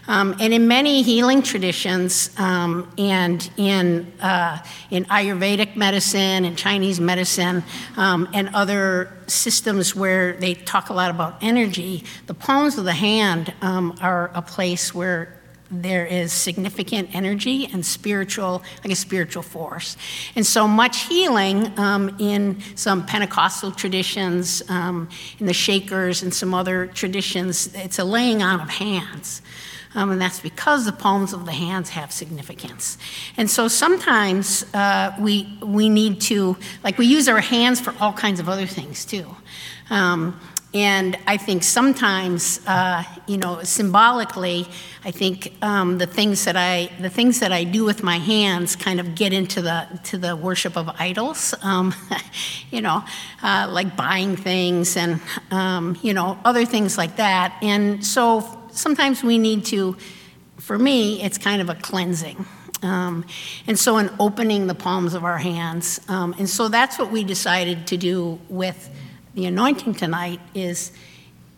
Um, 0.08 0.36
and 0.40 0.52
in 0.52 0.66
many 0.66 1.02
healing 1.02 1.42
traditions, 1.42 2.30
um, 2.38 2.90
and 2.98 3.48
in, 3.56 4.12
uh, 4.20 4.58
in 4.90 5.04
Ayurvedic 5.04 5.76
medicine 5.76 6.44
and 6.44 6.58
Chinese 6.58 6.98
medicine, 6.98 7.62
um, 7.96 8.28
and 8.32 8.48
other 8.54 9.16
systems 9.28 9.94
where 9.94 10.32
they 10.32 10.54
talk 10.54 10.88
a 10.88 10.94
lot 10.94 11.10
about 11.10 11.36
energy, 11.42 12.02
the 12.26 12.34
palms 12.34 12.76
of 12.78 12.84
the 12.84 12.92
hand 12.92 13.52
um, 13.62 13.96
are 14.00 14.32
a 14.34 14.42
place 14.42 14.92
where 14.92 15.39
there 15.70 16.06
is 16.06 16.33
significant 16.33 17.14
energy 17.14 17.68
and 17.72 17.85
spiritual, 17.85 18.62
like 18.85 18.92
a 18.92 18.96
spiritual 18.96 19.42
force. 19.42 19.96
And 20.37 20.44
so 20.44 20.66
much 20.66 21.02
healing 21.02 21.78
um, 21.78 22.16
in 22.18 22.61
some 22.74 23.06
Pentecostal 23.06 23.72
traditions, 23.72 24.62
um, 24.68 25.09
in 25.38 25.46
the 25.46 25.54
Shakers, 25.54 26.22
and 26.22 26.35
some 26.35 26.54
other 26.54 26.87
traditions, 26.87 27.74
it's 27.74 27.99
a 27.99 28.05
laying 28.05 28.42
on 28.42 28.61
of 28.61 28.68
hands. 28.68 29.42
Um, 29.94 30.12
and 30.12 30.20
that's 30.20 30.38
because 30.38 30.84
the 30.84 30.92
palms 30.92 31.32
of 31.32 31.47
the 31.47 31.53
hands 31.53 31.90
have 31.90 32.12
significance. 32.12 32.97
And 33.36 33.51
so 33.51 33.66
sometimes 33.66 34.64
uh, 34.72 35.12
we, 35.18 35.59
we 35.62 35.88
need 35.88 36.20
to, 36.22 36.57
like, 36.84 36.97
we 36.97 37.07
use 37.07 37.28
our 37.28 37.40
hands 37.40 37.80
for 37.80 37.92
all 37.99 38.12
kinds 38.12 38.38
of 38.38 38.49
other 38.49 38.66
things 38.66 39.05
too. 39.05 39.26
Um, 39.88 40.40
and 40.72 41.18
I 41.26 41.36
think 41.36 41.64
sometimes, 41.64 42.60
uh, 42.64 43.02
you 43.26 43.38
know, 43.38 43.60
symbolically, 43.64 44.68
I 45.04 45.10
think 45.10 45.52
um, 45.62 45.98
the 45.98 46.06
things 46.06 46.44
that 46.44 46.56
I 46.56 46.90
the 47.00 47.10
things 47.10 47.40
that 47.40 47.50
I 47.50 47.64
do 47.64 47.84
with 47.84 48.04
my 48.04 48.18
hands 48.18 48.76
kind 48.76 49.00
of 49.00 49.16
get 49.16 49.32
into 49.32 49.62
the 49.62 49.88
to 50.04 50.18
the 50.18 50.36
worship 50.36 50.76
of 50.76 50.88
idols. 50.98 51.54
Um, 51.70 51.94
you 52.70 52.80
know, 52.80 53.04
uh, 53.42 53.68
like 53.70 53.96
buying 53.96 54.34
things 54.34 54.96
and 54.96 55.20
um, 55.52 55.96
you 56.02 56.12
know 56.12 56.38
other 56.44 56.64
things 56.64 56.98
like 56.98 57.16
that. 57.16 57.56
And 57.62 58.04
so 58.04 58.58
sometimes 58.70 59.22
we 59.22 59.38
need 59.38 59.64
to. 59.66 59.96
For 60.58 60.78
me, 60.78 61.22
it's 61.22 61.38
kind 61.38 61.62
of 61.62 61.68
a 61.68 61.74
cleansing. 61.74 62.44
Um, 62.82 63.24
and 63.66 63.78
so, 63.78 63.98
in 63.98 64.10
opening 64.18 64.66
the 64.66 64.74
palms 64.74 65.14
of 65.14 65.24
our 65.24 65.38
hands, 65.38 66.00
um, 66.08 66.34
and 66.38 66.48
so 66.48 66.68
that's 66.68 66.98
what 66.98 67.10
we 67.10 67.24
decided 67.24 67.86
to 67.88 67.96
do 67.96 68.40
with 68.48 68.90
the 69.35 69.47
anointing 69.47 69.95
tonight 69.95 70.41
is 70.55 70.93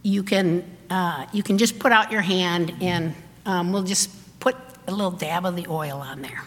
you 0.02 0.22
can, 0.22 0.64
uh, 0.90 1.26
you 1.32 1.42
can 1.42 1.58
just 1.58 1.78
put 1.78 1.92
out 1.92 2.12
your 2.12 2.20
hand 2.22 2.74
and 2.80 3.14
um, 3.46 3.72
we'll 3.72 3.82
just 3.82 4.10
put 4.40 4.56
a 4.86 4.90
little 4.90 5.10
dab 5.10 5.46
of 5.46 5.56
the 5.56 5.66
oil 5.68 5.98
on 5.98 6.22
there. 6.22 6.42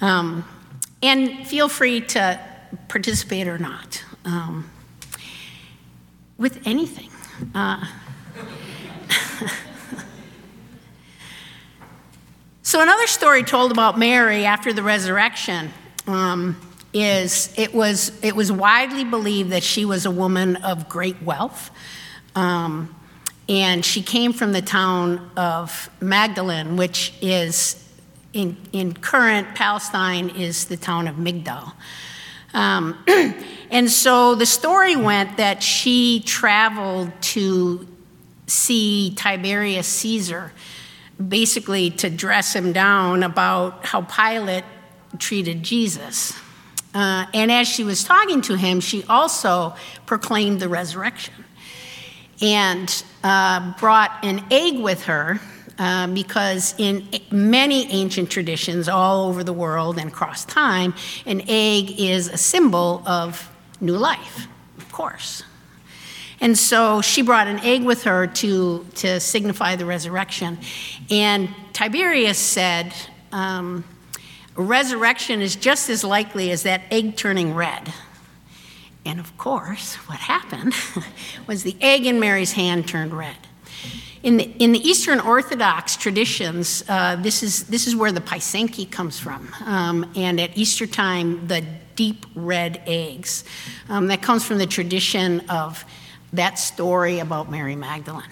Um, 0.00 0.44
and 1.02 1.46
feel 1.46 1.68
free 1.68 2.00
to 2.00 2.40
participate 2.88 3.48
or 3.48 3.58
not 3.58 4.04
um, 4.24 4.70
with 6.38 6.66
anything. 6.66 7.10
Uh, 7.54 7.84
so, 12.62 12.82
another 12.82 13.06
story 13.06 13.42
told 13.42 13.72
about 13.72 13.98
Mary 13.98 14.44
after 14.44 14.72
the 14.72 14.82
resurrection. 14.82 15.70
Um, 16.06 16.56
is 16.92 17.52
it 17.56 17.72
was, 17.74 18.12
it 18.22 18.34
was 18.34 18.50
widely 18.50 19.04
believed 19.04 19.50
that 19.50 19.62
she 19.62 19.84
was 19.84 20.06
a 20.06 20.10
woman 20.10 20.56
of 20.56 20.88
great 20.88 21.22
wealth. 21.22 21.70
Um, 22.34 22.94
and 23.48 23.84
she 23.84 24.02
came 24.02 24.32
from 24.32 24.52
the 24.52 24.62
town 24.62 25.30
of 25.36 25.90
Magdalene, 26.00 26.76
which 26.76 27.12
is 27.20 27.84
in, 28.32 28.56
in 28.72 28.94
current 28.94 29.54
Palestine 29.54 30.30
is 30.30 30.66
the 30.66 30.76
town 30.76 31.08
of 31.08 31.16
Migdal. 31.16 31.72
Um, 32.54 32.96
and 33.70 33.90
so 33.90 34.34
the 34.34 34.46
story 34.46 34.96
went 34.96 35.36
that 35.36 35.62
she 35.62 36.20
traveled 36.20 37.10
to 37.22 37.86
see 38.46 39.14
Tiberius 39.16 39.86
Caesar, 39.86 40.52
basically 41.28 41.90
to 41.90 42.10
dress 42.10 42.54
him 42.54 42.72
down 42.72 43.22
about 43.22 43.86
how 43.86 44.02
Pilate 44.02 44.64
treated 45.18 45.62
Jesus. 45.62 46.34
Uh, 46.94 47.26
and 47.32 47.52
as 47.52 47.68
she 47.68 47.84
was 47.84 48.02
talking 48.04 48.42
to 48.42 48.56
him, 48.56 48.80
she 48.80 49.04
also 49.08 49.74
proclaimed 50.06 50.60
the 50.60 50.68
resurrection 50.68 51.34
and 52.42 53.04
uh, 53.22 53.72
brought 53.78 54.10
an 54.24 54.44
egg 54.50 54.78
with 54.78 55.04
her 55.04 55.40
uh, 55.78 56.06
because 56.08 56.74
in 56.78 57.08
many 57.30 57.90
ancient 57.90 58.30
traditions 58.30 58.88
all 58.88 59.28
over 59.28 59.44
the 59.44 59.52
world 59.52 59.98
and 59.98 60.10
across 60.10 60.44
time, 60.44 60.94
an 61.26 61.42
egg 61.48 61.98
is 61.98 62.28
a 62.28 62.36
symbol 62.36 63.02
of 63.06 63.50
new 63.80 63.96
life, 63.96 64.46
of 64.76 64.90
course. 64.92 65.42
And 66.40 66.56
so 66.58 67.02
she 67.02 67.22
brought 67.22 67.46
an 67.46 67.60
egg 67.60 67.82
with 67.84 68.04
her 68.04 68.26
to, 68.26 68.86
to 68.96 69.20
signify 69.20 69.76
the 69.76 69.84
resurrection. 69.84 70.58
And 71.10 71.50
Tiberius 71.72 72.38
said, 72.38 72.94
um, 73.30 73.84
resurrection 74.60 75.40
is 75.40 75.56
just 75.56 75.88
as 75.90 76.04
likely 76.04 76.50
as 76.50 76.62
that 76.64 76.82
egg 76.90 77.16
turning 77.16 77.54
red. 77.54 77.92
And 79.04 79.18
of 79.18 79.36
course, 79.38 79.94
what 79.94 80.18
happened 80.18 80.74
was 81.46 81.62
the 81.62 81.76
egg 81.80 82.06
in 82.06 82.20
Mary's 82.20 82.52
hand 82.52 82.88
turned 82.88 83.14
red. 83.14 83.36
In 84.22 84.36
the, 84.36 84.44
in 84.58 84.72
the 84.72 84.86
Eastern 84.86 85.18
Orthodox 85.18 85.96
traditions, 85.96 86.84
uh, 86.88 87.16
this, 87.16 87.42
is, 87.42 87.64
this 87.64 87.86
is 87.86 87.96
where 87.96 88.12
the 88.12 88.20
Pysanky 88.20 88.90
comes 88.90 89.18
from. 89.18 89.50
Um, 89.64 90.12
and 90.14 90.38
at 90.38 90.58
Easter 90.58 90.86
time, 90.86 91.46
the 91.46 91.64
deep 91.96 92.26
red 92.34 92.82
eggs. 92.86 93.44
Um, 93.88 94.06
that 94.06 94.22
comes 94.22 94.44
from 94.44 94.58
the 94.58 94.66
tradition 94.66 95.40
of 95.48 95.84
that 96.32 96.58
story 96.58 97.18
about 97.18 97.50
Mary 97.50 97.76
Magdalene. 97.76 98.24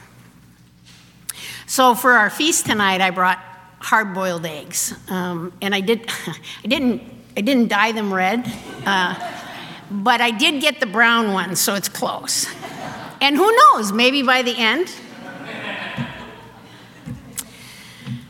So 1.67 1.95
for 1.95 2.13
our 2.13 2.31
feast 2.31 2.65
tonight, 2.65 3.03
I 3.03 3.11
brought 3.11 3.39
hard-boiled 3.81 4.45
eggs, 4.47 4.95
um, 5.09 5.53
and 5.63 5.75
I 5.75 5.81
did. 5.81 6.09
I 6.65 6.67
didn't. 6.67 7.03
I 7.37 7.41
didn't 7.41 7.69
dye 7.69 7.93
them 7.93 8.13
red, 8.13 8.53
uh, 8.85 9.15
but 9.91 10.21
I 10.21 10.33
did 10.33 10.61
get 10.61 10.81
the 10.81 10.87
brown 10.87 11.33
ones, 11.33 11.61
so 11.61 11.75
it's 11.75 11.89
close. 11.89 12.47
And 13.21 13.37
who 13.37 13.57
knows? 13.57 13.93
Maybe 13.93 14.23
by 14.23 14.43
the 14.43 14.57
end. 14.57 14.93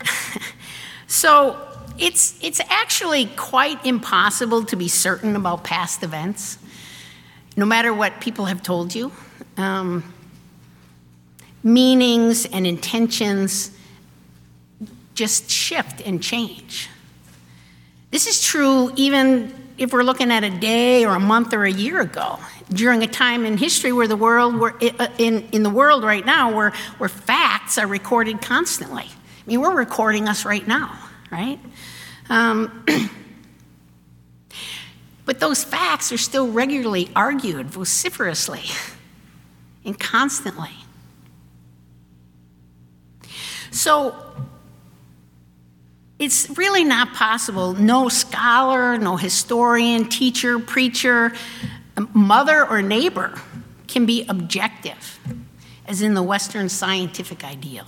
so 1.07 1.59
it's 1.97 2.37
it's 2.43 2.61
actually 2.69 3.25
quite 3.35 3.83
impossible 3.85 4.63
to 4.65 4.75
be 4.75 4.87
certain 4.87 5.35
about 5.35 5.63
past 5.63 6.03
events, 6.03 6.59
no 7.57 7.65
matter 7.65 7.93
what 7.93 8.21
people 8.21 8.45
have 8.45 8.61
told 8.61 8.93
you 8.93 9.11
um, 9.59 10.13
meanings 11.63 12.45
and 12.45 12.65
intentions 12.65 13.71
just 15.19 15.51
shift 15.51 16.01
and 16.05 16.23
change. 16.23 16.87
This 18.09 18.25
is 18.25 18.41
true 18.41 18.93
even 18.95 19.53
if 19.77 19.91
we're 19.91 20.03
looking 20.03 20.31
at 20.31 20.45
a 20.45 20.49
day 20.49 21.03
or 21.03 21.13
a 21.13 21.19
month 21.19 21.53
or 21.53 21.65
a 21.65 21.71
year 21.71 21.99
ago, 21.99 22.39
during 22.69 23.03
a 23.03 23.07
time 23.07 23.45
in 23.45 23.57
history 23.57 23.91
where 23.91 24.07
the 24.07 24.15
world, 24.15 24.55
were, 24.55 24.73
uh, 24.81 25.07
in, 25.17 25.45
in 25.51 25.63
the 25.63 25.69
world 25.69 26.05
right 26.05 26.25
now, 26.25 26.55
where, 26.55 26.71
where 26.99 27.09
facts 27.09 27.77
are 27.77 27.85
recorded 27.85 28.41
constantly. 28.41 29.03
I 29.03 29.45
mean, 29.45 29.59
we're 29.59 29.75
recording 29.75 30.29
us 30.29 30.45
right 30.45 30.65
now, 30.65 30.97
right? 31.31 31.59
Um, 32.29 32.85
but 35.25 35.41
those 35.41 35.65
facts 35.65 36.13
are 36.13 36.17
still 36.17 36.49
regularly 36.49 37.09
argued 37.13 37.67
vociferously 37.67 38.63
and 39.83 39.99
constantly. 39.99 40.71
So 43.71 44.15
it's 46.19 46.49
really 46.57 46.83
not 46.83 47.13
possible. 47.13 47.73
No 47.73 48.09
scholar, 48.09 48.97
no 48.97 49.15
historian, 49.15 50.09
teacher, 50.09 50.59
preacher, 50.59 51.31
mother, 52.13 52.67
or 52.67 52.81
neighbor 52.81 53.39
can 53.87 54.05
be 54.05 54.25
objective, 54.27 55.19
as 55.87 56.01
in 56.01 56.13
the 56.13 56.21
Western 56.21 56.69
scientific 56.69 57.43
ideal. 57.43 57.85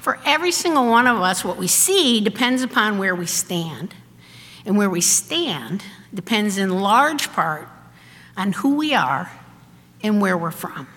For 0.00 0.18
every 0.24 0.52
single 0.52 0.86
one 0.86 1.06
of 1.06 1.20
us, 1.20 1.44
what 1.44 1.56
we 1.56 1.66
see 1.66 2.20
depends 2.20 2.62
upon 2.62 2.98
where 2.98 3.14
we 3.14 3.26
stand. 3.26 3.94
And 4.64 4.76
where 4.76 4.90
we 4.90 5.00
stand 5.00 5.84
depends 6.12 6.58
in 6.58 6.70
large 6.70 7.32
part 7.32 7.68
on 8.36 8.52
who 8.52 8.76
we 8.76 8.94
are 8.94 9.30
and 10.02 10.20
where 10.20 10.36
we're 10.36 10.50
from. 10.50 10.88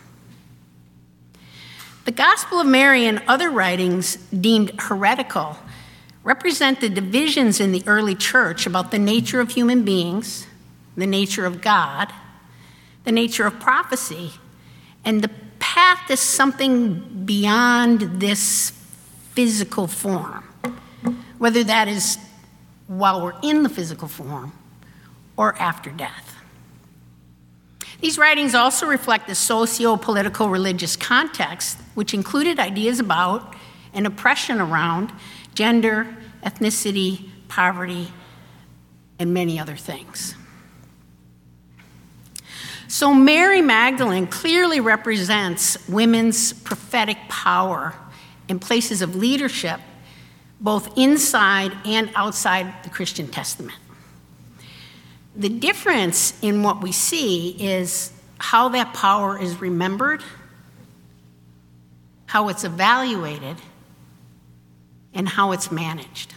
The 2.09 2.15
Gospel 2.15 2.59
of 2.59 2.65
Mary 2.65 3.05
and 3.05 3.21
other 3.27 3.51
writings 3.51 4.15
deemed 4.15 4.71
heretical 4.79 5.57
represent 6.23 6.81
the 6.81 6.89
divisions 6.89 7.59
in 7.59 7.71
the 7.71 7.83
early 7.85 8.15
church 8.15 8.65
about 8.65 8.89
the 8.89 8.97
nature 8.97 9.39
of 9.39 9.51
human 9.51 9.83
beings, 9.83 10.47
the 10.97 11.05
nature 11.05 11.45
of 11.45 11.61
God, 11.61 12.11
the 13.03 13.11
nature 13.11 13.45
of 13.45 13.59
prophecy, 13.59 14.31
and 15.05 15.21
the 15.21 15.29
path 15.59 15.99
to 16.07 16.17
something 16.17 17.25
beyond 17.25 18.19
this 18.19 18.71
physical 19.33 19.85
form, 19.85 20.43
whether 21.37 21.63
that 21.63 21.87
is 21.87 22.17
while 22.87 23.21
we're 23.21 23.39
in 23.43 23.61
the 23.61 23.69
physical 23.69 24.07
form 24.07 24.51
or 25.37 25.55
after 25.61 25.91
death. 25.91 26.28
These 28.01 28.17
writings 28.17 28.55
also 28.55 28.85
reflect 28.85 29.27
the 29.27 29.35
socio 29.35 29.97
political 29.97 30.49
religious 30.49 30.95
context, 30.95 31.77
which 31.95 32.13
included 32.13 32.59
ideas 32.59 32.99
about 32.99 33.55
and 33.93 34.07
oppression 34.07 34.61
around 34.61 35.11
gender, 35.53 36.15
ethnicity, 36.43 37.29
poverty, 37.49 38.07
and 39.17 39.33
many 39.33 39.59
other 39.59 39.75
things. 39.75 40.35
So, 42.87 43.13
Mary 43.13 43.61
Magdalene 43.61 44.25
clearly 44.25 44.79
represents 44.79 45.87
women's 45.87 46.53
prophetic 46.53 47.17
power 47.27 47.93
in 48.47 48.57
places 48.57 49.01
of 49.01 49.15
leadership, 49.15 49.79
both 50.59 50.97
inside 50.97 51.71
and 51.85 52.09
outside 52.15 52.73
the 52.83 52.89
Christian 52.89 53.27
Testament. 53.27 53.77
The 55.39 55.47
difference 55.47 56.33
in 56.41 56.63
what 56.63 56.81
we 56.81 56.91
see 56.91 57.51
is 57.51 58.11
how 58.39 58.67
that 58.69 58.93
power 58.93 59.41
is 59.41 59.61
remembered, 59.61 60.21
how 62.25 62.49
it's 62.49 62.65
evaluated, 62.65 63.55
and 65.13 65.29
how 65.29 65.53
it's 65.53 65.71
managed. 65.71 66.33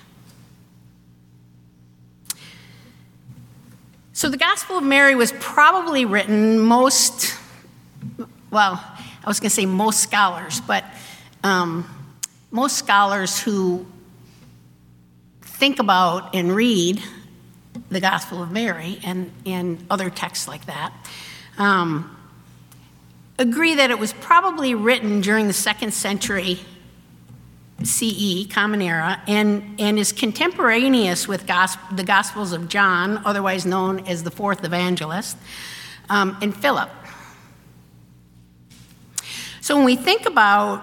So, 4.12 4.28
the 4.28 4.36
Gospel 4.36 4.78
of 4.78 4.84
Mary 4.84 5.16
was 5.16 5.32
probably 5.40 6.04
written 6.04 6.60
most, 6.60 7.34
well, 8.52 8.80
I 9.24 9.26
was 9.26 9.40
going 9.40 9.50
to 9.50 9.54
say 9.54 9.66
most 9.66 9.98
scholars, 9.98 10.60
but 10.60 10.84
um, 11.42 11.90
most 12.52 12.76
scholars 12.76 13.40
who 13.40 13.84
think 15.40 15.80
about 15.80 16.36
and 16.36 16.54
read 16.54 17.02
the 17.92 18.00
Gospel 18.00 18.42
of 18.42 18.50
Mary 18.50 18.98
and, 19.04 19.30
and 19.46 19.84
other 19.90 20.10
texts 20.10 20.48
like 20.48 20.66
that, 20.66 20.92
um, 21.58 22.16
agree 23.38 23.74
that 23.74 23.90
it 23.90 23.98
was 23.98 24.12
probably 24.12 24.74
written 24.74 25.20
during 25.20 25.46
the 25.46 25.52
second 25.52 25.92
century 25.92 26.60
CE, 27.84 28.46
Common 28.48 28.80
Era, 28.80 29.20
and, 29.26 29.80
and 29.80 29.98
is 29.98 30.12
contemporaneous 30.12 31.26
with 31.26 31.46
gosp- 31.46 31.96
the 31.96 32.04
Gospels 32.04 32.52
of 32.52 32.68
John, 32.68 33.20
otherwise 33.24 33.66
known 33.66 34.06
as 34.06 34.22
the 34.22 34.30
fourth 34.30 34.64
evangelist, 34.64 35.36
um, 36.08 36.36
and 36.40 36.56
Philip. 36.56 36.90
So 39.60 39.76
when 39.76 39.84
we 39.84 39.96
think 39.96 40.26
about 40.26 40.82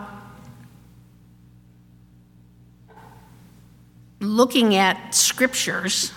looking 4.19 4.75
at 4.75 5.15
scriptures, 5.15 6.11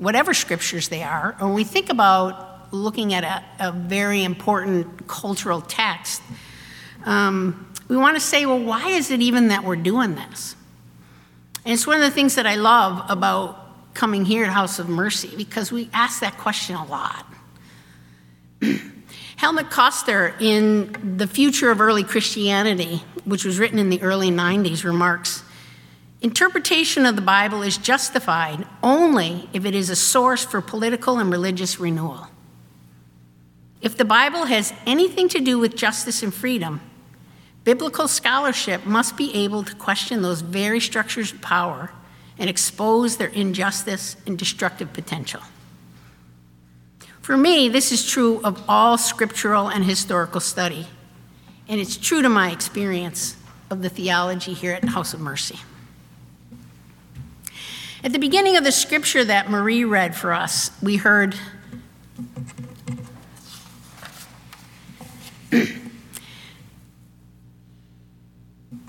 whatever 0.00 0.32
scriptures 0.34 0.88
they 0.88 1.02
are, 1.02 1.36
or 1.40 1.52
we 1.52 1.62
think 1.62 1.90
about 1.90 2.72
looking 2.72 3.12
at 3.14 3.22
a, 3.22 3.68
a 3.68 3.72
very 3.72 4.24
important 4.24 5.06
cultural 5.06 5.60
text, 5.60 6.22
um, 7.04 7.70
we 7.88 7.96
want 7.96 8.16
to 8.16 8.20
say, 8.20 8.46
well, 8.46 8.58
why 8.58 8.88
is 8.88 9.10
it 9.10 9.20
even 9.20 9.48
that 9.48 9.62
we're 9.62 9.76
doing 9.76 10.14
this? 10.14 10.56
And 11.64 11.74
it's 11.74 11.86
one 11.86 11.96
of 11.96 12.02
the 12.02 12.10
things 12.10 12.36
that 12.36 12.46
I 12.46 12.54
love 12.54 13.04
about 13.10 13.92
coming 13.94 14.24
here 14.24 14.44
at 14.44 14.50
House 14.50 14.78
of 14.78 14.88
Mercy 14.88 15.32
because 15.36 15.70
we 15.70 15.90
ask 15.92 16.20
that 16.20 16.38
question 16.38 16.76
a 16.76 16.86
lot. 16.86 17.26
Helmut 19.36 19.70
Koester, 19.70 20.40
in 20.40 21.16
The 21.16 21.26
Future 21.26 21.70
of 21.70 21.80
Early 21.80 22.04
Christianity, 22.04 23.02
which 23.24 23.44
was 23.44 23.58
written 23.58 23.78
in 23.78 23.90
the 23.90 24.00
early 24.02 24.30
90s, 24.30 24.84
remarks 24.84 25.42
Interpretation 26.22 27.06
of 27.06 27.16
the 27.16 27.22
Bible 27.22 27.62
is 27.62 27.78
justified 27.78 28.66
only 28.82 29.48
if 29.54 29.64
it 29.64 29.74
is 29.74 29.88
a 29.88 29.96
source 29.96 30.44
for 30.44 30.60
political 30.60 31.18
and 31.18 31.30
religious 31.30 31.80
renewal. 31.80 32.26
If 33.80 33.96
the 33.96 34.04
Bible 34.04 34.44
has 34.44 34.74
anything 34.86 35.30
to 35.30 35.40
do 35.40 35.58
with 35.58 35.74
justice 35.74 36.22
and 36.22 36.32
freedom, 36.32 36.82
biblical 37.64 38.06
scholarship 38.06 38.84
must 38.84 39.16
be 39.16 39.34
able 39.34 39.62
to 39.64 39.74
question 39.74 40.20
those 40.20 40.42
very 40.42 40.80
structures 40.80 41.32
of 41.32 41.40
power 41.40 41.90
and 42.38 42.50
expose 42.50 43.16
their 43.16 43.28
injustice 43.28 44.16
and 44.26 44.38
destructive 44.38 44.92
potential. 44.92 45.40
For 47.22 47.36
me, 47.38 47.70
this 47.70 47.92
is 47.92 48.06
true 48.06 48.42
of 48.44 48.62
all 48.68 48.98
scriptural 48.98 49.68
and 49.68 49.84
historical 49.84 50.40
study, 50.40 50.86
and 51.66 51.80
it's 51.80 51.96
true 51.96 52.20
to 52.20 52.28
my 52.28 52.50
experience 52.50 53.36
of 53.70 53.80
the 53.80 53.88
theology 53.88 54.52
here 54.52 54.72
at 54.72 54.84
House 54.84 55.14
of 55.14 55.20
Mercy. 55.20 55.58
At 58.02 58.12
the 58.12 58.18
beginning 58.18 58.56
of 58.56 58.64
the 58.64 58.72
scripture 58.72 59.24
that 59.24 59.50
Marie 59.50 59.84
read 59.84 60.16
for 60.16 60.32
us, 60.32 60.70
we 60.82 60.96
heard 60.96 61.34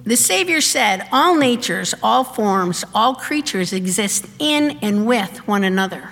The 0.03 0.15
Savior 0.15 0.61
said, 0.61 1.07
All 1.11 1.35
natures, 1.35 1.93
all 2.01 2.23
forms, 2.23 2.83
all 2.93 3.15
creatures 3.15 3.71
exist 3.71 4.25
in 4.39 4.79
and 4.81 5.05
with 5.05 5.47
one 5.47 5.63
another, 5.63 6.09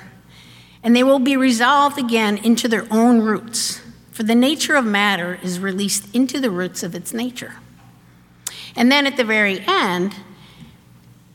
and 0.84 0.95
they 0.95 1.04
will 1.04 1.20
be 1.20 1.36
resolved 1.36 1.97
again 1.97 2.38
into 2.38 2.68
their 2.68 2.86
own 2.91 3.22
roots. 3.22 3.82
For 4.12 4.24
the 4.24 4.36
nature 4.36 4.76
of 4.76 4.86
matter 4.86 5.39
is 5.41 5.60
released 5.60 6.14
into 6.14 6.39
the 6.39 6.52
roots 6.52 6.84
of 6.84 6.93
its 6.93 7.14
nature. 7.14 7.56
And 8.76 8.91
then 8.91 9.08
at 9.08 9.18
the 9.18 9.24
very 9.24 9.64
end, 9.66 10.16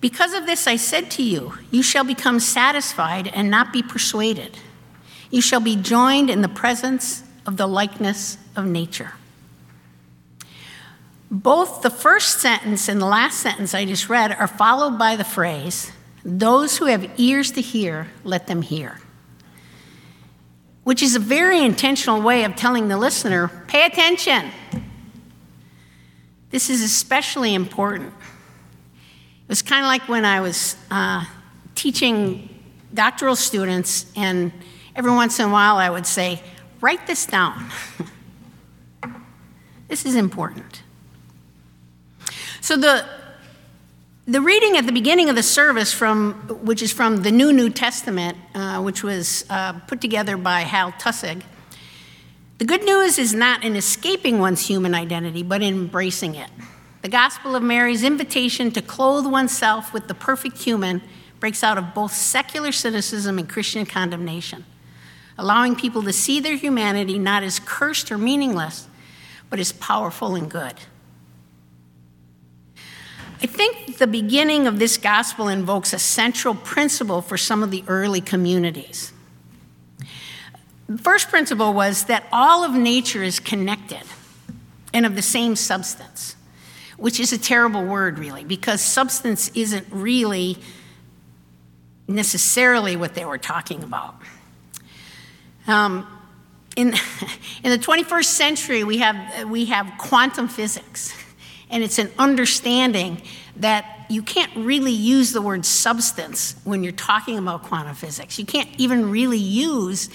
because 0.05 0.35
of 0.35 0.45
this 0.45 0.67
I 0.67 0.77
said 0.77 1.11
to 1.13 1.23
you, 1.23 1.55
you 1.71 1.83
shall 1.83 2.05
become 2.05 2.39
satisfied 2.39 3.27
and 3.29 3.51
not 3.51 3.73
be 3.73 3.83
persuaded. 3.83 4.59
You 5.31 5.41
shall 5.41 5.61
be 5.61 5.77
joined 5.77 6.29
in 6.29 6.43
the 6.43 6.49
presence 6.51 7.23
of 7.47 7.57
the 7.57 7.67
likeness 7.67 8.37
of 8.55 8.67
nature. 8.67 9.15
Both 11.31 11.81
the 11.81 11.89
first 11.89 12.43
sentence 12.43 12.87
and 12.87 13.01
the 13.01 13.07
last 13.07 13.39
sentence 13.39 13.73
I 13.73 13.87
just 13.87 14.11
read 14.11 14.31
are 14.33 14.47
followed 14.47 14.99
by 14.99 15.17
the 15.17 15.25
phrase, 15.25 15.91
Those 16.23 16.77
who 16.77 16.85
have 16.85 17.11
ears 17.19 17.51
to 17.53 17.63
hear, 17.63 18.09
let 18.25 18.47
them 18.47 18.61
hear. 18.61 19.01
Which 20.83 21.03
is 21.03 21.17
a 21.17 21.19
very 21.19 21.65
intentional 21.65 22.21
way 22.21 22.45
of 22.45 22.57
telling 22.57 22.89
the 22.89 22.99
listener, 22.99 23.49
pay 23.69 23.87
attention. 23.87 24.51
This 26.51 26.69
is 26.69 26.83
especially 26.83 27.55
important. 27.55 28.13
It 29.45 29.49
was 29.49 29.61
kind 29.61 29.85
of 29.85 29.89
like 29.89 30.09
when 30.09 30.25
I 30.25 30.41
was 30.41 30.75
uh, 30.91 31.27
teaching 31.75 32.49
doctoral 32.95 33.37
students, 33.37 34.07
and 34.17 34.53
every 34.97 35.11
once 35.11 35.39
in 35.39 35.47
a 35.47 35.53
while 35.53 35.77
I 35.77 35.91
would 35.91 36.07
say, 36.07 36.43
write 36.81 37.07
this 37.07 37.27
down. 37.27 37.71
this 39.89 40.07
is 40.07 40.17
important. 40.17 40.83
So 42.63 42.79
the 42.79 43.05
the 44.27 44.41
reading 44.41 44.79
at 44.79 44.87
the 44.87 44.93
beginning 44.93 45.29
of 45.29 45.37
the 45.37 45.43
service 45.43 45.93
from 45.93 46.33
which 46.65 46.81
is 46.81 46.91
from 46.91 47.23
the 47.23 47.31
New 47.31 47.53
New 47.53 47.69
Testament, 47.69 48.39
uh, 48.55 48.81
which 48.81 49.03
was 49.03 49.45
uh, 49.51 49.75
put 49.81 50.01
together 50.01 50.39
by 50.39 50.61
Hal 50.61 50.93
Taussig. 50.93 51.43
The 52.57 52.65
good 52.65 52.83
news 52.83 53.19
is 53.19 53.35
not 53.35 53.63
in 53.63 53.77
escaping 53.77 54.39
one's 54.39 54.67
human 54.67 54.95
identity, 54.95 55.43
but 55.43 55.61
in 55.61 55.75
embracing 55.75 56.37
it. 56.37 56.49
The 57.05 57.11
Gospel 57.11 57.55
of 57.55 57.63
Mary's 57.63 58.03
invitation 58.03 58.71
to 58.71 58.81
clothe 58.81 59.27
oneself 59.27 59.93
with 59.93 60.09
the 60.09 60.15
perfect 60.15 60.63
human 60.63 61.03
breaks 61.39 61.63
out 61.63 61.77
of 61.77 61.93
both 61.93 62.15
secular 62.15 62.73
cynicism 62.73 63.39
and 63.39 63.47
Christian 63.47 63.85
condemnation, 63.85 64.65
allowing 65.37 65.77
people 65.77 66.03
to 66.05 66.15
see 66.15 66.41
their 66.41 66.57
humanity 66.57 67.19
not 67.19 67.43
as 67.43 67.61
cursed 67.61 68.11
or 68.11 68.17
meaningless, 68.17 68.89
but 69.51 69.59
as 69.61 69.71
powerful 69.71 70.35
and 70.35 70.51
good. 70.51 70.73
I 73.43 73.49
think 73.49 73.99
the 73.99 74.07
beginning 74.07 74.67
of 74.67 74.79
this 74.79 74.97
gospel 74.97 75.49
invokes 75.49 75.93
a 75.93 75.99
central 75.99 76.55
principle 76.55 77.21
for 77.21 77.37
some 77.37 77.63
of 77.63 77.71
the 77.71 77.85
early 77.87 78.23
communities. 78.23 79.13
The 80.89 80.97
first 80.97 81.29
principle 81.29 81.75
was 81.75 82.05
that 82.05 82.25
all 82.33 82.65
of 82.65 82.73
nature 82.73 83.23
is 83.23 83.41
connected 83.41 84.05
and 84.95 85.05
of 85.05 85.17
the 85.17 85.23
same 85.23 85.55
substance, 85.55 86.37
which 86.97 87.21
is 87.21 87.33
a 87.33 87.39
terrible 87.39 87.85
word, 87.85 88.19
really, 88.19 88.45
because 88.45 88.81
substance 88.81 89.51
isn't 89.55 89.87
really 89.91 90.59
necessarily 92.07 92.97
what 92.97 93.15
they 93.15 93.25
were 93.25 93.39
talking 93.39 93.83
about. 93.83 94.15
Um, 95.67 96.07
in, 96.77 96.89
in 97.63 97.71
the 97.71 97.79
21st 97.79 98.25
century, 98.25 98.85
we 98.85 98.99
have, 98.99 99.49
we 99.49 99.67
have 99.67 99.93
quantum 99.99 100.49
physics 100.49 101.15
and 101.75 101.83
it's 101.83 101.99
an 101.99 102.11
understanding 102.21 103.21
that 103.57 104.07
you 104.09 104.23
can't 104.23 104.55
really 104.57 104.93
use 104.93 105.33
the 105.33 105.43
word 105.43 105.67
substance 105.67 106.55
when 106.63 106.85
you're 106.85 106.93
talking 106.93 107.37
about 107.37 107.65
quantum 107.65 107.97
physics. 107.97 108.39
You 108.39 108.47
can't 108.47 108.69
even 108.79 109.11
really 109.11 109.39
use 109.39 110.09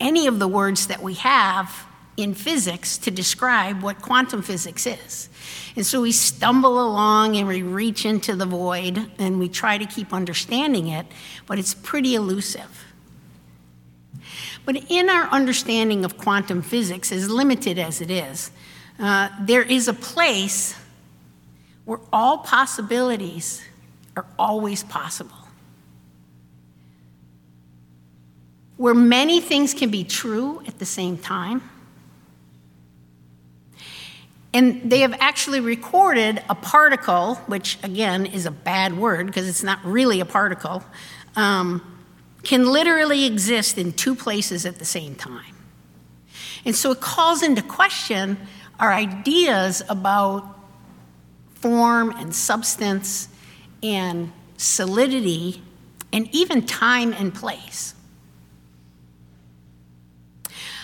any 0.00 0.26
of 0.26 0.38
the 0.38 0.46
words 0.46 0.88
that 0.88 1.02
we 1.02 1.14
have 1.14 1.86
in 2.18 2.34
physics 2.34 2.98
to 2.98 3.10
describe 3.10 3.82
what 3.82 4.02
quantum 4.02 4.42
physics 4.42 4.86
is. 4.86 5.30
And 5.74 5.86
so 5.86 6.02
we 6.02 6.12
stumble 6.12 6.84
along 6.84 7.36
and 7.36 7.48
we 7.48 7.62
reach 7.62 8.04
into 8.04 8.36
the 8.36 8.44
void 8.44 9.10
and 9.18 9.38
we 9.38 9.48
try 9.48 9.78
to 9.78 9.86
keep 9.86 10.12
understanding 10.12 10.88
it, 10.88 11.06
but 11.46 11.58
it's 11.58 11.72
pretty 11.72 12.14
elusive. 12.14 12.84
But 14.64 14.90
in 14.90 15.08
our 15.08 15.24
understanding 15.24 16.04
of 16.04 16.18
quantum 16.18 16.62
physics, 16.62 17.10
as 17.10 17.28
limited 17.30 17.78
as 17.78 18.00
it 18.00 18.10
is, 18.10 18.50
uh, 18.98 19.30
there 19.40 19.62
is 19.62 19.88
a 19.88 19.94
place 19.94 20.76
where 21.84 21.98
all 22.12 22.38
possibilities 22.38 23.62
are 24.16 24.26
always 24.38 24.84
possible. 24.84 25.36
Where 28.76 28.94
many 28.94 29.40
things 29.40 29.74
can 29.74 29.90
be 29.90 30.04
true 30.04 30.62
at 30.66 30.78
the 30.78 30.86
same 30.86 31.16
time. 31.16 31.62
And 34.54 34.90
they 34.90 35.00
have 35.00 35.14
actually 35.18 35.60
recorded 35.60 36.42
a 36.48 36.54
particle, 36.54 37.36
which 37.46 37.78
again 37.82 38.26
is 38.26 38.44
a 38.44 38.50
bad 38.50 38.96
word 38.96 39.26
because 39.26 39.48
it's 39.48 39.62
not 39.62 39.82
really 39.84 40.20
a 40.20 40.26
particle, 40.26 40.84
um, 41.36 41.80
can 42.42 42.66
literally 42.66 43.24
exist 43.24 43.78
in 43.78 43.92
two 43.92 44.14
places 44.14 44.66
at 44.66 44.78
the 44.78 44.84
same 44.84 45.14
time. 45.14 45.54
And 46.64 46.76
so 46.76 46.90
it 46.92 47.00
calls 47.00 47.42
into 47.42 47.62
question 47.62 48.36
our 48.78 48.92
ideas 48.92 49.82
about 49.88 50.58
form 51.54 52.10
and 52.10 52.34
substance 52.34 53.28
and 53.82 54.32
solidity 54.56 55.62
and 56.12 56.28
even 56.34 56.66
time 56.66 57.12
and 57.12 57.34
place. 57.34 57.94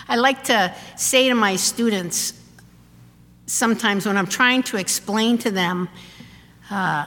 I 0.07 0.15
like 0.15 0.45
to 0.45 0.73
say 0.97 1.29
to 1.29 1.35
my 1.35 1.55
students 1.55 2.33
sometimes 3.49 4.05
when 4.05 4.17
I'm 4.17 4.27
trying 4.27 4.63
to 4.63 4.77
explain 4.77 5.37
to 5.39 5.51
them 5.51 5.89
uh, 6.69 7.05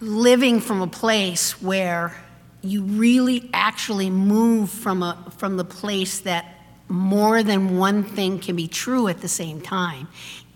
living 0.00 0.60
from 0.60 0.80
a 0.80 0.86
place 0.86 1.60
where 1.62 2.14
you 2.62 2.82
really 2.82 3.48
actually 3.52 4.10
move 4.10 4.70
from, 4.70 5.02
a, 5.02 5.32
from 5.38 5.56
the 5.56 5.64
place 5.64 6.20
that 6.20 6.54
more 6.88 7.42
than 7.42 7.78
one 7.78 8.02
thing 8.02 8.38
can 8.38 8.56
be 8.56 8.66
true 8.66 9.08
at 9.08 9.20
the 9.20 9.28
same 9.28 9.60
time, 9.60 10.08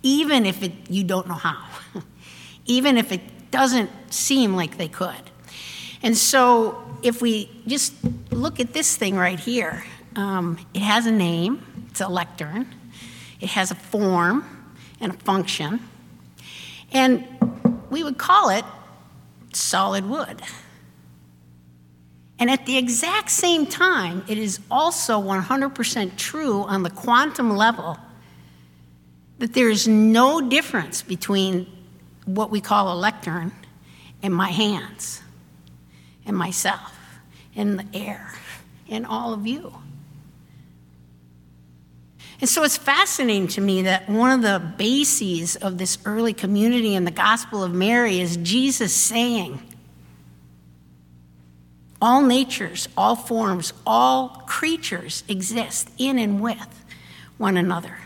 even 0.03 0.45
if 0.45 0.63
it, 0.63 0.73
you 0.91 1.05
don't 1.05 1.29
know 1.29 1.35
how, 1.35 1.65
even 2.67 2.99
if 2.99 3.13
it 3.13 3.51
doesn't 3.51 3.91
seem 4.13 4.57
like 4.57 4.77
they 4.77 4.89
could. 4.89 5.31
And 6.03 6.17
so, 6.17 6.83
if 7.03 7.23
we 7.23 7.51
just 7.67 7.95
look 8.31 8.61
at 8.61 8.73
this 8.73 8.97
thing 8.97 9.17
right 9.17 9.39
here, 9.39 9.85
um, 10.17 10.59
it 10.75 10.83
has 10.83 11.07
a 11.07 11.13
name, 11.13 11.63
it's 11.95 12.01
a 12.01 12.09
lectern, 12.09 12.67
it 13.41 13.51
has 13.51 13.71
a 13.71 13.75
form 13.77 14.45
and 15.01 15.13
a 15.13 15.17
function, 15.19 15.79
and 16.91 17.25
we 17.89 18.03
would 18.03 18.19
call 18.19 18.51
it 18.51 18.65
solid 19.53 20.05
wood. 20.05 20.43
And 22.41 22.51
at 22.51 22.67
the 22.67 22.79
exact 22.79 23.31
same 23.31 23.65
time, 23.65 24.25
it 24.27 24.39
is 24.39 24.59
also 24.73 25.23
100% 25.23 26.17
true 26.17 26.65
on 26.65 26.83
the 26.83 26.91
quantum 26.91 27.57
level 27.57 27.97
that 29.39 29.55
there 29.55 29.71
is 29.71 29.87
no 29.87 30.41
difference 30.41 31.01
between 31.01 31.65
what 32.25 32.51
we 32.51 32.61
call 32.61 32.93
a 32.93 32.99
lectern 32.99 33.53
and 34.21 34.35
my 34.35 34.51
hands 34.51 35.23
and 36.27 36.37
myself 36.37 36.93
and 37.55 37.79
the 37.79 37.87
air 37.97 38.33
and 38.91 39.07
all 39.07 39.33
of 39.33 39.47
you. 39.47 39.73
And 42.41 42.51
so 42.51 42.65
it's 42.65 42.77
fascinating 42.77 43.49
to 43.49 43.61
me 43.61 43.83
that 43.83 44.09
one 44.09 44.31
of 44.33 44.43
the 44.43 44.61
bases 44.77 45.57
of 45.57 45.79
this 45.79 45.99
early 46.05 46.33
community 46.33 46.95
in 46.95 47.05
the 47.05 47.11
Gospel 47.11 47.63
of 47.63 47.73
Mary 47.73 48.21
is 48.21 48.37
Jesus 48.39 48.95
saying, 48.95 49.63
all 52.03 52.21
natures, 52.21 52.89
all 52.97 53.17
forms, 53.17 53.73
all 53.87 54.29
creatures 54.47 55.25
exist 55.27 55.89
in 55.97 56.19
and 56.19 56.41
with 56.41 56.85
one 57.39 57.57
another. 57.57 57.97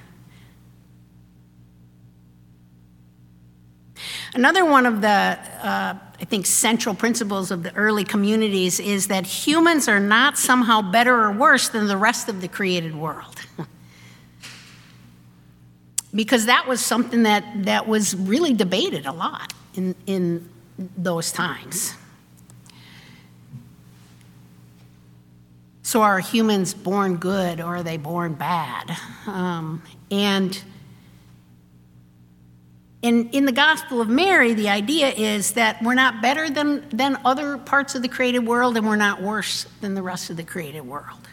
Another 4.34 4.64
one 4.64 4.86
of 4.86 5.00
the, 5.00 5.08
uh, 5.08 5.94
I 6.20 6.24
think, 6.26 6.46
central 6.46 6.94
principles 6.94 7.50
of 7.50 7.62
the 7.62 7.74
early 7.74 8.04
communities 8.04 8.78
is 8.78 9.08
that 9.08 9.26
humans 9.26 9.88
are 9.88 9.98
not 9.98 10.38
somehow 10.38 10.80
better 10.80 11.14
or 11.14 11.32
worse 11.32 11.68
than 11.68 11.88
the 11.88 11.96
rest 11.96 12.28
of 12.28 12.40
the 12.40 12.48
created 12.48 12.94
world. 12.94 13.34
because 16.14 16.46
that 16.46 16.66
was 16.66 16.84
something 16.84 17.24
that, 17.24 17.44
that 17.64 17.86
was 17.86 18.14
really 18.16 18.54
debated 18.54 19.06
a 19.06 19.12
lot 19.12 19.52
in, 19.74 19.94
in 20.06 20.48
those 20.96 21.32
times. 21.32 21.94
So, 25.82 26.02
are 26.02 26.18
humans 26.20 26.74
born 26.74 27.16
good 27.16 27.60
or 27.60 27.76
are 27.76 27.82
they 27.82 27.96
born 27.96 28.34
bad? 28.34 28.94
Um, 29.26 29.82
and 30.10 30.62
in, 33.00 33.30
in 33.30 33.44
the 33.44 33.52
Gospel 33.52 34.00
of 34.00 34.08
Mary, 34.08 34.54
the 34.54 34.68
idea 34.68 35.08
is 35.08 35.52
that 35.52 35.82
we're 35.82 35.94
not 35.94 36.20
better 36.20 36.50
than, 36.50 36.86
than 36.90 37.18
other 37.24 37.56
parts 37.56 37.94
of 37.94 38.02
the 38.02 38.08
created 38.08 38.40
world 38.40 38.76
and 38.76 38.86
we're 38.86 38.96
not 38.96 39.22
worse 39.22 39.66
than 39.80 39.94
the 39.94 40.02
rest 40.02 40.30
of 40.30 40.36
the 40.36 40.42
created 40.42 40.82
world. 40.82 41.27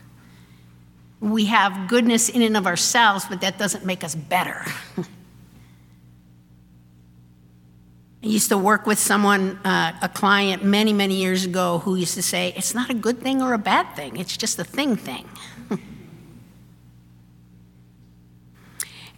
We 1.20 1.46
have 1.46 1.88
goodness 1.88 2.30
in 2.30 2.42
and 2.42 2.58
of 2.58 2.68
ourselves, 2.68 3.26
but 3.30 3.42
that 3.42 3.58
doesn't 3.58 3.86
make 3.86 4.04
us 4.04 4.16
better. 4.16 4.66
I 8.24 8.28
used 8.28 8.50
to 8.50 8.58
work 8.58 8.88
with 8.88 8.98
someone, 8.98 9.58
uh, 9.64 9.98
a 10.02 10.10
client 10.10 10.64
many, 10.64 10.94
many 10.94 11.16
years 11.16 11.46
ago, 11.46 11.78
who 11.80 11.96
used 11.96 12.16
to 12.16 12.24
say, 12.24 12.54
It's 12.58 12.74
not 12.74 12.90
a 12.90 12.96
good 12.96 13.20
thing 13.20 13.42
or 13.42 13.54
a 13.54 13.60
bad 13.60 13.96
thing, 13.96 14.18
it's 14.18 14.36
just 14.36 14.58
a 14.58 14.64
thing 14.64 14.96
thing. 14.96 15.30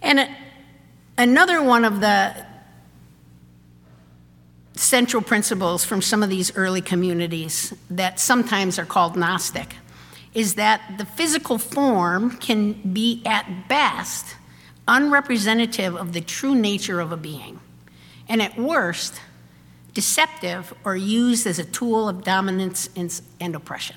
and 0.02 0.28
another 1.16 1.62
one 1.62 1.86
of 1.86 2.00
the 2.00 2.46
central 4.74 5.22
principles 5.22 5.84
from 5.84 6.00
some 6.02 6.22
of 6.22 6.28
these 6.28 6.54
early 6.54 6.80
communities 6.80 7.74
that 7.90 8.20
sometimes 8.20 8.78
are 8.78 8.86
called 8.86 9.16
Gnostic 9.16 9.74
is 10.38 10.54
that 10.54 10.80
the 10.98 11.04
physical 11.04 11.58
form 11.58 12.30
can 12.36 12.72
be, 12.92 13.20
at 13.26 13.66
best, 13.66 14.36
unrepresentative 14.86 15.96
of 15.96 16.12
the 16.12 16.20
true 16.20 16.54
nature 16.54 17.00
of 17.00 17.10
a 17.10 17.16
being 17.16 17.58
and 18.28 18.40
at 18.40 18.56
worst, 18.56 19.20
deceptive 19.94 20.72
or 20.84 20.94
used 20.96 21.44
as 21.44 21.58
a 21.58 21.64
tool 21.64 22.08
of 22.08 22.22
dominance 22.22 22.88
and 22.94 23.56
oppression. 23.56 23.96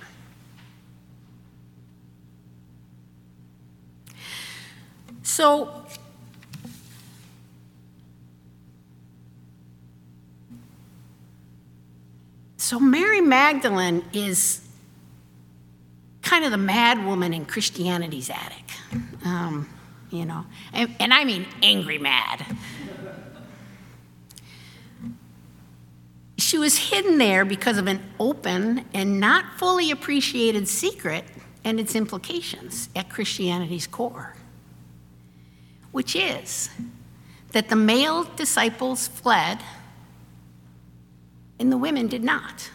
So, 5.22 5.86
so 12.58 12.80
Mary 12.80 13.22
Magdalene 13.22 14.04
is 14.12 14.61
kind 16.42 16.52
of 16.56 16.60
the 16.60 16.66
mad 16.66 17.06
woman 17.06 17.36
in 17.36 17.46
Christianity's 17.46 18.28
attic, 18.28 18.72
um, 19.24 19.70
you 20.10 20.26
know, 20.26 20.44
and, 20.74 20.96
and 21.00 21.14
I 21.14 21.24
mean 21.24 21.46
angry 21.62 22.00
mad. 22.00 22.44
She 26.40 26.58
was 26.58 26.90
hidden 26.90 27.20
there 27.20 27.46
because 27.46 27.78
of 27.78 27.86
an 27.86 28.02
open 28.20 28.86
and 28.92 29.20
not 29.20 29.60
fully 29.60 29.92
appreciated 29.92 30.68
secret 30.68 31.26
and 31.64 31.80
its 31.80 31.96
implications 31.96 32.90
at 32.96 33.08
Christianity's 33.08 33.86
core, 33.86 34.36
which 35.92 36.16
is 36.16 36.72
that 37.52 37.70
the 37.70 37.76
male 37.76 38.24
disciples 38.24 39.08
fled 39.08 39.60
and 41.60 41.72
the 41.72 41.78
women 41.78 42.08
did 42.08 42.24
not. 42.24 42.72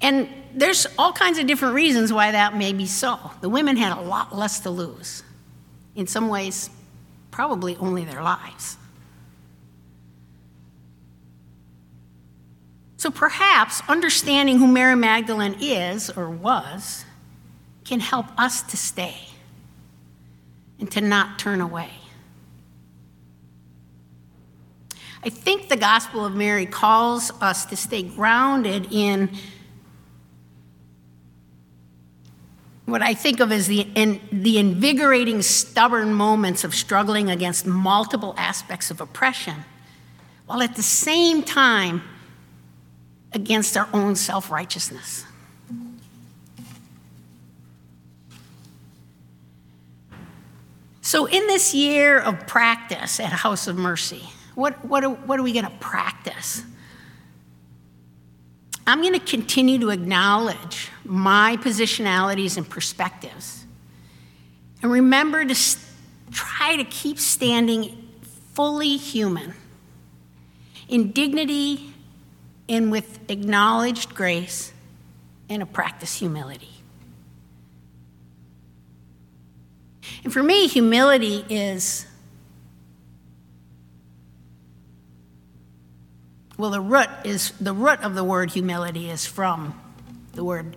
And 0.00 0.28
there's 0.54 0.86
all 0.98 1.12
kinds 1.12 1.38
of 1.38 1.46
different 1.46 1.74
reasons 1.74 2.12
why 2.12 2.32
that 2.32 2.56
may 2.56 2.72
be 2.72 2.86
so. 2.86 3.18
The 3.40 3.48
women 3.48 3.76
had 3.76 3.96
a 3.96 4.00
lot 4.00 4.36
less 4.36 4.60
to 4.60 4.70
lose. 4.70 5.22
In 5.94 6.06
some 6.06 6.28
ways, 6.28 6.70
probably 7.30 7.76
only 7.76 8.04
their 8.04 8.22
lives. 8.22 8.76
So 12.96 13.10
perhaps 13.10 13.82
understanding 13.88 14.58
who 14.58 14.66
Mary 14.66 14.96
Magdalene 14.96 15.56
is 15.60 16.10
or 16.10 16.28
was 16.28 17.04
can 17.84 18.00
help 18.00 18.26
us 18.38 18.62
to 18.62 18.76
stay 18.76 19.16
and 20.78 20.90
to 20.92 21.00
not 21.00 21.38
turn 21.38 21.60
away. 21.60 21.90
I 25.22 25.28
think 25.28 25.68
the 25.68 25.76
Gospel 25.76 26.24
of 26.24 26.34
Mary 26.34 26.66
calls 26.66 27.30
us 27.42 27.66
to 27.66 27.76
stay 27.76 28.02
grounded 28.02 28.88
in 28.90 29.30
what 32.90 33.02
I 33.02 33.14
think 33.14 33.40
of 33.40 33.52
as 33.52 33.66
the, 33.66 33.86
in, 33.94 34.20
the 34.32 34.58
invigorating, 34.58 35.42
stubborn 35.42 36.12
moments 36.12 36.64
of 36.64 36.74
struggling 36.74 37.30
against 37.30 37.66
multiple 37.66 38.34
aspects 38.36 38.90
of 38.90 39.00
oppression, 39.00 39.56
while 40.46 40.62
at 40.62 40.76
the 40.76 40.82
same 40.82 41.42
time 41.42 42.02
against 43.32 43.76
our 43.76 43.88
own 43.92 44.16
self 44.16 44.50
righteousness. 44.50 45.24
So, 51.02 51.26
in 51.26 51.46
this 51.46 51.74
year 51.74 52.20
of 52.20 52.46
practice 52.46 53.18
at 53.18 53.32
House 53.32 53.66
of 53.66 53.76
Mercy, 53.76 54.28
what, 54.54 54.84
what, 54.84 55.02
are, 55.02 55.10
what 55.10 55.40
are 55.40 55.42
we 55.42 55.52
going 55.52 55.64
to 55.64 55.76
practice? 55.80 56.62
I'm 58.86 59.00
going 59.00 59.14
to 59.14 59.20
continue 59.20 59.78
to 59.78 59.90
acknowledge 59.90 60.88
my 61.10 61.56
positionalities 61.56 62.56
and 62.56 62.70
perspectives. 62.70 63.66
And 64.80 64.92
remember 64.92 65.44
to 65.44 65.54
st- 65.56 65.84
try 66.30 66.76
to 66.76 66.84
keep 66.84 67.18
standing 67.18 68.08
fully 68.54 68.96
human 68.96 69.54
in 70.88 71.10
dignity 71.10 71.92
and 72.68 72.92
with 72.92 73.18
acknowledged 73.28 74.14
grace 74.14 74.72
and 75.48 75.64
a 75.64 75.66
practice 75.66 76.16
humility. 76.16 76.70
And 80.22 80.32
for 80.32 80.44
me, 80.44 80.68
humility 80.68 81.44
is 81.50 82.06
well, 86.56 86.70
the 86.70 86.80
root 86.80 87.08
is 87.24 87.50
the 87.60 87.74
root 87.74 87.98
of 88.00 88.14
the 88.14 88.22
word 88.22 88.52
humility 88.52 89.10
is 89.10 89.26
from 89.26 89.74
the 90.34 90.44
word 90.44 90.76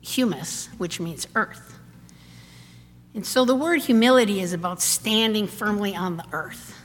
humus, 0.00 0.68
which 0.78 1.00
means 1.00 1.26
earth. 1.34 1.78
And 3.14 3.26
so 3.26 3.44
the 3.44 3.54
word 3.54 3.80
humility 3.82 4.40
is 4.40 4.52
about 4.52 4.80
standing 4.80 5.46
firmly 5.46 5.96
on 5.96 6.16
the 6.16 6.24
earth 6.32 6.76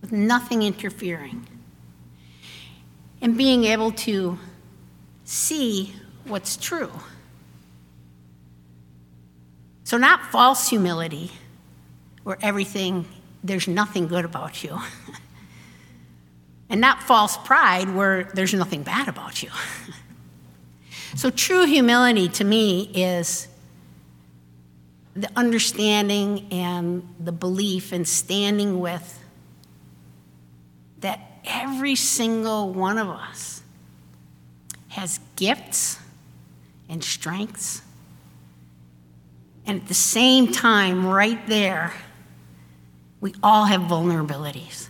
with 0.00 0.12
nothing 0.12 0.62
interfering 0.62 1.46
and 3.20 3.36
being 3.36 3.64
able 3.64 3.90
to 3.90 4.38
see 5.24 5.92
what's 6.24 6.56
true. 6.56 6.90
So, 9.84 9.96
not 9.96 10.22
false 10.26 10.68
humility, 10.68 11.32
where 12.22 12.38
everything, 12.42 13.06
there's 13.42 13.66
nothing 13.66 14.06
good 14.06 14.24
about 14.24 14.62
you. 14.62 14.78
and 16.68 16.80
not 16.80 17.02
false 17.02 17.36
pride, 17.38 17.94
where 17.94 18.24
there's 18.34 18.52
nothing 18.52 18.82
bad 18.82 19.08
about 19.08 19.42
you. 19.42 19.48
so, 21.16 21.30
true 21.30 21.64
humility 21.64 22.28
to 22.28 22.44
me 22.44 22.90
is 22.94 23.48
the 25.14 25.30
understanding 25.34 26.46
and 26.52 27.02
the 27.18 27.32
belief 27.32 27.92
and 27.92 28.06
standing 28.06 28.78
with 28.78 29.18
that 31.00 31.20
every 31.44 31.96
single 31.96 32.72
one 32.72 32.98
of 32.98 33.08
us 33.08 33.62
has 34.88 35.18
gifts 35.36 35.98
and 36.88 37.02
strengths. 37.02 37.82
And 39.66 39.82
at 39.82 39.88
the 39.88 39.94
same 39.94 40.52
time, 40.52 41.06
right 41.06 41.44
there, 41.46 41.94
we 43.20 43.34
all 43.42 43.64
have 43.64 43.82
vulnerabilities. 43.82 44.88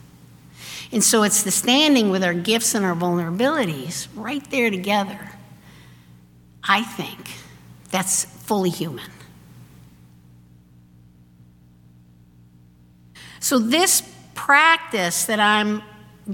And 0.93 1.03
so 1.03 1.23
it's 1.23 1.43
the 1.43 1.51
standing 1.51 2.11
with 2.11 2.23
our 2.23 2.35
gifts 2.35 2.75
and 2.75 2.85
our 2.85 2.95
vulnerabilities 2.95 4.09
right 4.14 4.49
there 4.51 4.71
together. 4.71 5.38
I 6.62 6.82
think 6.82 7.30
that's 7.90 8.24
fully 8.24 8.70
human. 8.70 9.11
So, 13.40 13.59
this 13.59 14.02
practice 14.34 15.26
that 15.26 15.40
I'm 15.40 15.82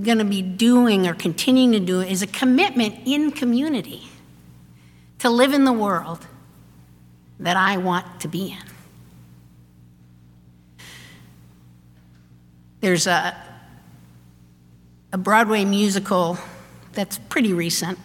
going 0.02 0.18
to 0.18 0.24
be 0.24 0.42
doing 0.42 1.06
or 1.06 1.14
continuing 1.14 1.72
to 1.72 1.80
do 1.80 2.00
is 2.00 2.22
a 2.22 2.26
commitment 2.26 2.96
in 3.04 3.30
community 3.30 4.02
to 5.20 5.30
live 5.30 5.52
in 5.52 5.64
the 5.64 5.72
world 5.72 6.26
that 7.38 7.56
I 7.56 7.76
want 7.76 8.20
to 8.20 8.28
be 8.28 8.52
in. 8.52 8.74
There's 12.80 13.06
a, 13.06 13.34
a 15.12 15.18
Broadway 15.18 15.64
musical 15.64 16.36
that's 16.92 17.18
pretty 17.18 17.52
recent 17.52 17.98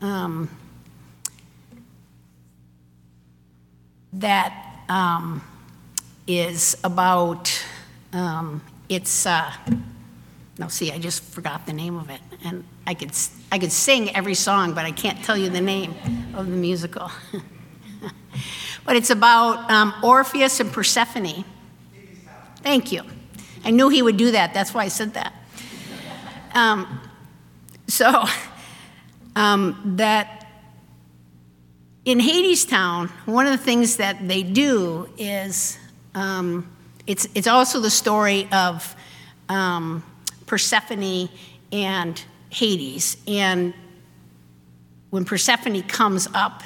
um, 0.00 0.48
that 4.14 4.84
um, 4.88 5.42
is 6.26 6.76
about, 6.84 7.64
um, 8.12 8.62
it's. 8.88 9.26
Uh, 9.26 9.52
no, 10.56 10.68
see, 10.68 10.92
I 10.92 10.98
just 10.98 11.22
forgot 11.24 11.66
the 11.66 11.72
name 11.72 11.96
of 11.96 12.10
it. 12.10 12.20
And 12.44 12.64
I 12.86 12.94
could, 12.94 13.10
I 13.50 13.58
could 13.58 13.72
sing 13.72 14.14
every 14.14 14.34
song, 14.34 14.72
but 14.72 14.84
I 14.84 14.92
can't 14.92 15.22
tell 15.24 15.36
you 15.36 15.50
the 15.50 15.60
name 15.60 15.94
of 16.34 16.46
the 16.46 16.56
musical. 16.56 17.10
but 18.84 18.94
it's 18.94 19.10
about 19.10 19.68
um, 19.70 19.92
Orpheus 20.02 20.60
and 20.60 20.72
Persephone. 20.72 21.44
Thank 22.62 22.92
you. 22.92 23.02
I 23.64 23.72
knew 23.72 23.88
he 23.88 24.00
would 24.00 24.16
do 24.16 24.30
that. 24.30 24.54
That's 24.54 24.72
why 24.72 24.84
I 24.84 24.88
said 24.88 25.14
that. 25.14 25.32
Um, 26.54 27.00
so, 27.88 28.24
um, 29.34 29.94
that 29.96 30.43
in 32.04 32.18
Hadestown, 32.18 33.08
one 33.26 33.46
of 33.46 33.52
the 33.52 33.64
things 33.64 33.96
that 33.96 34.28
they 34.28 34.42
do 34.42 35.08
is 35.16 35.78
um, 36.14 36.70
it's, 37.06 37.26
it's 37.34 37.46
also 37.46 37.80
the 37.80 37.90
story 37.90 38.48
of 38.52 38.94
um, 39.48 40.02
Persephone 40.46 41.28
and 41.72 42.22
Hades. 42.50 43.16
And 43.26 43.72
when 45.10 45.24
Persephone 45.24 45.82
comes 45.82 46.28
up 46.34 46.64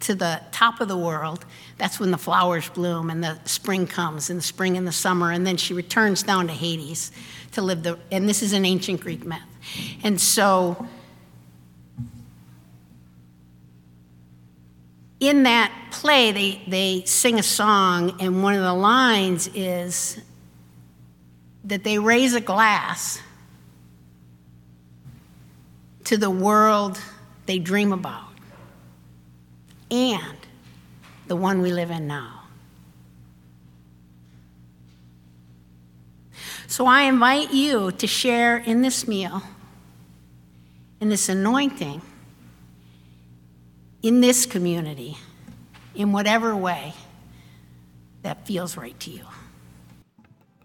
to 0.00 0.14
the 0.14 0.40
top 0.52 0.80
of 0.80 0.88
the 0.88 0.96
world, 0.96 1.44
that's 1.76 2.00
when 2.00 2.10
the 2.10 2.18
flowers 2.18 2.68
bloom 2.70 3.10
and 3.10 3.22
the 3.22 3.38
spring 3.44 3.86
comes, 3.86 4.30
and 4.30 4.38
the 4.38 4.44
spring 4.44 4.76
and 4.76 4.86
the 4.86 4.92
summer, 4.92 5.32
and 5.32 5.46
then 5.46 5.56
she 5.56 5.74
returns 5.74 6.22
down 6.22 6.46
to 6.46 6.52
Hades 6.52 7.12
to 7.52 7.62
live 7.62 7.82
the. 7.82 7.98
And 8.10 8.28
this 8.28 8.42
is 8.42 8.52
an 8.52 8.64
ancient 8.64 9.00
Greek 9.00 9.24
myth. 9.24 9.40
And 10.02 10.20
so, 10.20 10.88
in 15.20 15.42
that 15.44 15.72
play, 15.90 16.32
they, 16.32 16.62
they 16.68 17.04
sing 17.04 17.38
a 17.38 17.42
song, 17.42 18.16
and 18.20 18.42
one 18.42 18.54
of 18.54 18.62
the 18.62 18.74
lines 18.74 19.48
is 19.54 20.20
that 21.64 21.84
they 21.84 21.98
raise 21.98 22.34
a 22.34 22.40
glass 22.40 23.20
to 26.04 26.16
the 26.16 26.30
world 26.30 26.98
they 27.46 27.58
dream 27.58 27.92
about 27.92 28.28
and 29.90 30.36
the 31.26 31.36
one 31.36 31.60
we 31.60 31.72
live 31.72 31.90
in 31.90 32.06
now. 32.06 32.42
So 36.66 36.86
I 36.86 37.02
invite 37.02 37.52
you 37.52 37.92
to 37.92 38.06
share 38.06 38.58
in 38.58 38.82
this 38.82 39.08
meal, 39.08 39.42
in 41.00 41.08
this 41.08 41.28
anointing, 41.28 42.02
in 44.02 44.20
this 44.20 44.46
community, 44.46 45.16
in 45.94 46.12
whatever 46.12 46.54
way 46.54 46.94
that 48.22 48.46
feels 48.46 48.76
right 48.76 48.98
to 49.00 49.10
you. 49.10 49.24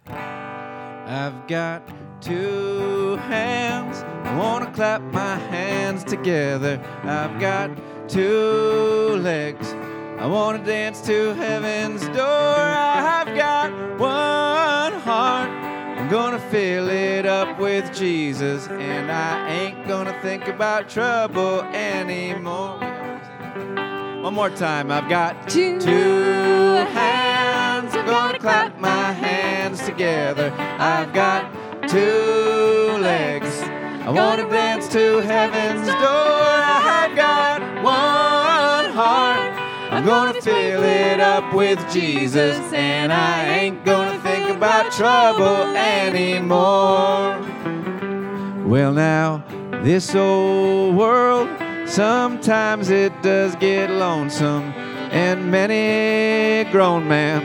I've 0.07 1.47
got 1.47 1.81
two 2.21 3.17
hands. 3.27 4.03
I 4.27 4.37
want 4.37 4.65
to 4.65 4.71
clap 4.71 5.01
my 5.01 5.35
hands 5.35 6.03
together. 6.03 6.79
I've 7.03 7.39
got 7.39 7.71
two 8.07 9.17
legs. 9.21 9.73
I 10.19 10.27
want 10.27 10.59
to 10.59 10.65
dance 10.71 11.01
to 11.01 11.33
heaven's 11.33 12.07
door. 12.09 12.25
I've 12.25 13.35
got 13.35 13.71
one 13.99 14.99
heart. 15.01 15.49
I'm 15.49 16.09
gonna 16.09 16.39
fill 16.49 16.89
it 16.89 17.25
up 17.25 17.59
with 17.59 17.93
Jesus, 17.93 18.67
and 18.67 19.11
I 19.11 19.49
ain't 19.49 19.87
gonna 19.87 20.17
think 20.21 20.47
about 20.47 20.89
trouble 20.89 21.61
anymore. 21.61 22.92
One 24.23 24.35
more 24.35 24.49
time. 24.49 24.89
I've 24.89 25.09
got 25.09 25.49
two, 25.49 25.81
hands. 25.81 27.93
I'm 27.93 28.05
gonna 28.05 28.39
clap 28.39 28.79
my 28.79 29.11
hands 29.11 29.83
together. 29.83 30.49
I've 30.79 31.13
got 31.13 31.51
two 31.89 32.97
legs. 33.01 33.61
I 34.05 34.09
wanna 34.09 34.49
dance 34.49 34.87
to 34.93 35.19
heaven's 35.19 35.87
door. 35.87 35.97
I've 35.99 37.13
got 37.17 37.61
one 37.83 38.93
heart. 38.93 39.59
I'm 39.91 40.05
gonna 40.05 40.41
fill 40.41 40.83
it 40.83 41.19
up 41.19 41.53
with 41.53 41.85
Jesus, 41.91 42.57
and 42.71 43.11
I 43.11 43.43
ain't 43.43 43.83
gonna 43.83 44.19
think 44.19 44.55
about 44.55 44.89
trouble 44.93 45.75
anymore. 45.75 47.41
Well, 48.65 48.93
now, 48.93 49.43
this 49.83 50.15
old 50.15 50.95
world, 50.95 51.49
sometimes 51.93 52.89
it 52.89 53.13
does 53.21 53.55
get 53.57 53.87
lonesome, 53.91 54.73
and 55.11 55.51
many 55.51 56.61
a 56.61 56.71
grown 56.71 57.07
man 57.07 57.41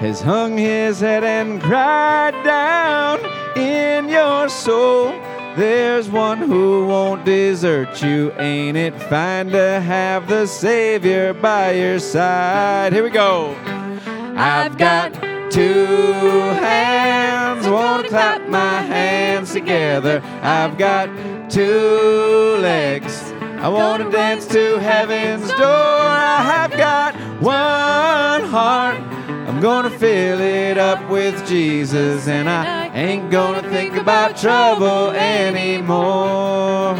has 0.00 0.22
hung 0.22 0.56
his 0.56 1.00
head 1.00 1.22
and 1.22 1.60
cried 1.60 2.32
down 2.42 3.20
in 3.54 4.08
your 4.08 4.48
soul. 4.48 5.10
There's 5.56 6.08
one 6.08 6.38
who 6.38 6.86
won't 6.86 7.26
desert 7.26 8.02
you. 8.02 8.32
Ain't 8.38 8.78
it 8.78 8.94
fine 9.10 9.50
to 9.50 9.80
have 9.80 10.26
the 10.26 10.46
Savior 10.46 11.34
by 11.34 11.72
your 11.72 11.98
side? 11.98 12.94
Here 12.94 13.04
we 13.04 13.10
go. 13.10 13.54
I've 14.36 14.78
got 14.78 15.12
two 15.50 15.84
hands, 16.60 17.68
wanna 17.68 18.08
clap 18.08 18.48
my 18.48 18.80
hands 18.80 19.52
together. 19.52 20.22
I've 20.42 20.78
got 20.78 21.10
two 21.50 22.56
legs, 22.60 23.32
I 23.58 23.68
wanna 23.68 24.10
dance 24.10 24.46
to 24.48 24.78
heaven's 24.78 25.48
door. 25.52 25.66
I've 25.66 26.76
got 26.76 27.14
one 27.40 28.44
heart, 28.50 28.98
I'm 29.48 29.60
gonna 29.60 29.90
fill 29.90 30.40
it 30.40 30.76
up 30.76 31.08
with 31.08 31.46
Jesus, 31.48 32.28
and 32.28 32.50
I 32.50 32.88
ain't 32.88 33.30
gonna 33.30 33.62
think 33.70 33.96
about 33.96 34.36
trouble 34.36 35.10
anymore. 35.10 36.94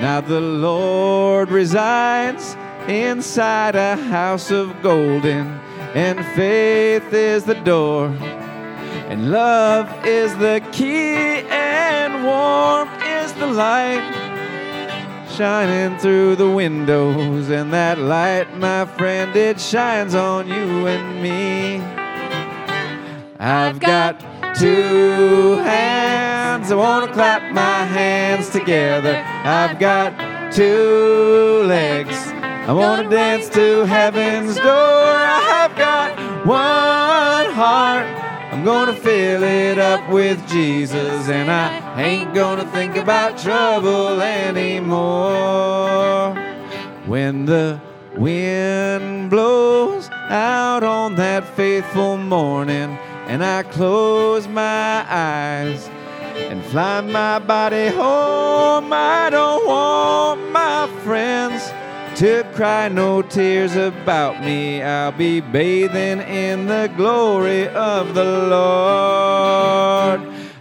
Now 0.00 0.20
the 0.20 0.40
Lord 0.40 1.50
resides 1.50 2.56
inside 2.88 3.76
a 3.76 3.96
house 3.96 4.50
of 4.50 4.82
golden, 4.82 5.60
and 5.94 6.24
faith 6.34 7.12
is 7.12 7.44
the 7.44 7.54
door, 7.54 8.06
and 9.08 9.30
love 9.30 9.88
is 10.06 10.34
the 10.38 10.60
key, 10.72 11.44
and 11.50 12.24
warmth 12.24 12.90
is 13.04 13.32
the 13.34 13.46
light 13.46 14.21
shining 15.32 15.98
through 15.98 16.36
the 16.36 16.48
windows, 16.50 17.48
and 17.48 17.72
that 17.72 17.98
light, 17.98 18.54
my 18.58 18.84
friend, 18.84 19.34
it 19.34 19.58
shines 19.58 20.14
on 20.14 20.46
you 20.46 20.86
and 20.86 21.22
me. 21.22 21.80
I've 23.38 23.80
got 23.80 24.20
two 24.54 25.56
hands, 25.64 26.70
I 26.70 26.74
want 26.74 27.06
to 27.06 27.12
clap 27.12 27.50
my 27.52 27.84
hands 27.84 28.50
together. 28.50 29.16
I've 29.44 29.78
got 29.78 30.52
two 30.52 31.62
legs, 31.64 32.28
I 32.68 32.72
want 32.72 33.04
to 33.04 33.08
dance 33.08 33.48
to 33.50 33.86
heaven's 33.86 34.56
door. 34.56 34.66
I've 34.66 35.74
got 35.76 36.46
one 36.46 37.54
heart. 37.54 38.21
I'm 38.62 38.66
gonna 38.66 38.94
fill 38.94 39.42
it 39.42 39.76
up 39.80 40.08
with 40.08 40.38
Jesus, 40.48 41.28
and 41.28 41.50
I 41.50 42.00
ain't 42.00 42.32
gonna 42.32 42.64
think 42.70 42.94
about 42.94 43.36
trouble 43.36 44.22
anymore. 44.22 45.00
When 47.06 47.44
the 47.44 47.80
wind 48.16 49.30
blows 49.30 50.08
out 50.30 50.84
on 50.84 51.16
that 51.16 51.44
faithful 51.56 52.16
morning, 52.16 52.96
and 53.26 53.42
I 53.44 53.64
close 53.64 54.46
my 54.46 55.04
eyes 55.08 55.90
and 56.36 56.64
fly 56.66 57.00
my 57.00 57.40
body 57.40 57.88
home, 57.88 58.92
I 58.92 59.28
don't 59.28 59.66
want 59.66 60.52
my 60.52 60.86
friends 61.02 61.68
to 62.16 62.44
cry 62.54 62.88
no 62.88 63.22
tears 63.22 63.74
about 63.76 64.42
me. 64.44 64.82
I'll 64.82 65.12
be 65.12 65.40
bathing 65.40 66.20
in 66.20 66.66
the 66.66 66.92
glory 66.96 67.68
of 67.68 68.14
the 68.14 68.24
Lord. 68.24 70.20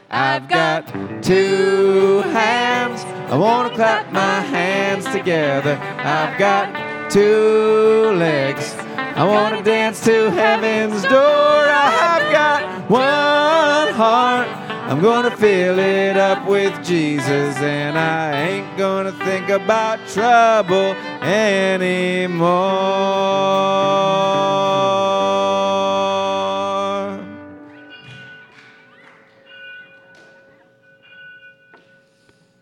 I've 0.10 0.48
got 0.48 0.88
two 1.24 2.22
hands. 2.32 3.04
I 3.32 3.38
want 3.38 3.70
to 3.70 3.76
clap 3.76 4.12
my 4.12 4.42
hands 4.42 5.06
together. 5.06 5.78
I've 5.78 6.38
got 6.38 7.12
two 7.12 8.12
legs. 8.16 8.74
I 8.96 9.26
want 9.26 9.58
to 9.58 9.64
dance 9.64 10.04
to 10.06 10.32
heaven's 10.32 11.04
door. 11.04 11.12
I've 11.14 12.32
got 12.32 12.90
one 12.90 13.94
heart. 13.94 14.61
I'm 14.92 15.00
gonna 15.00 15.32
fill 15.38 15.80
it 15.80 16.18
up 16.18 16.46
with 16.46 16.84
Jesus, 16.84 17.56
and 17.56 17.98
I 17.98 18.34
ain't 18.50 18.78
gonna 18.78 19.14
think 19.14 19.48
about 19.48 20.06
trouble 20.10 20.96
anymore. 21.24 22.52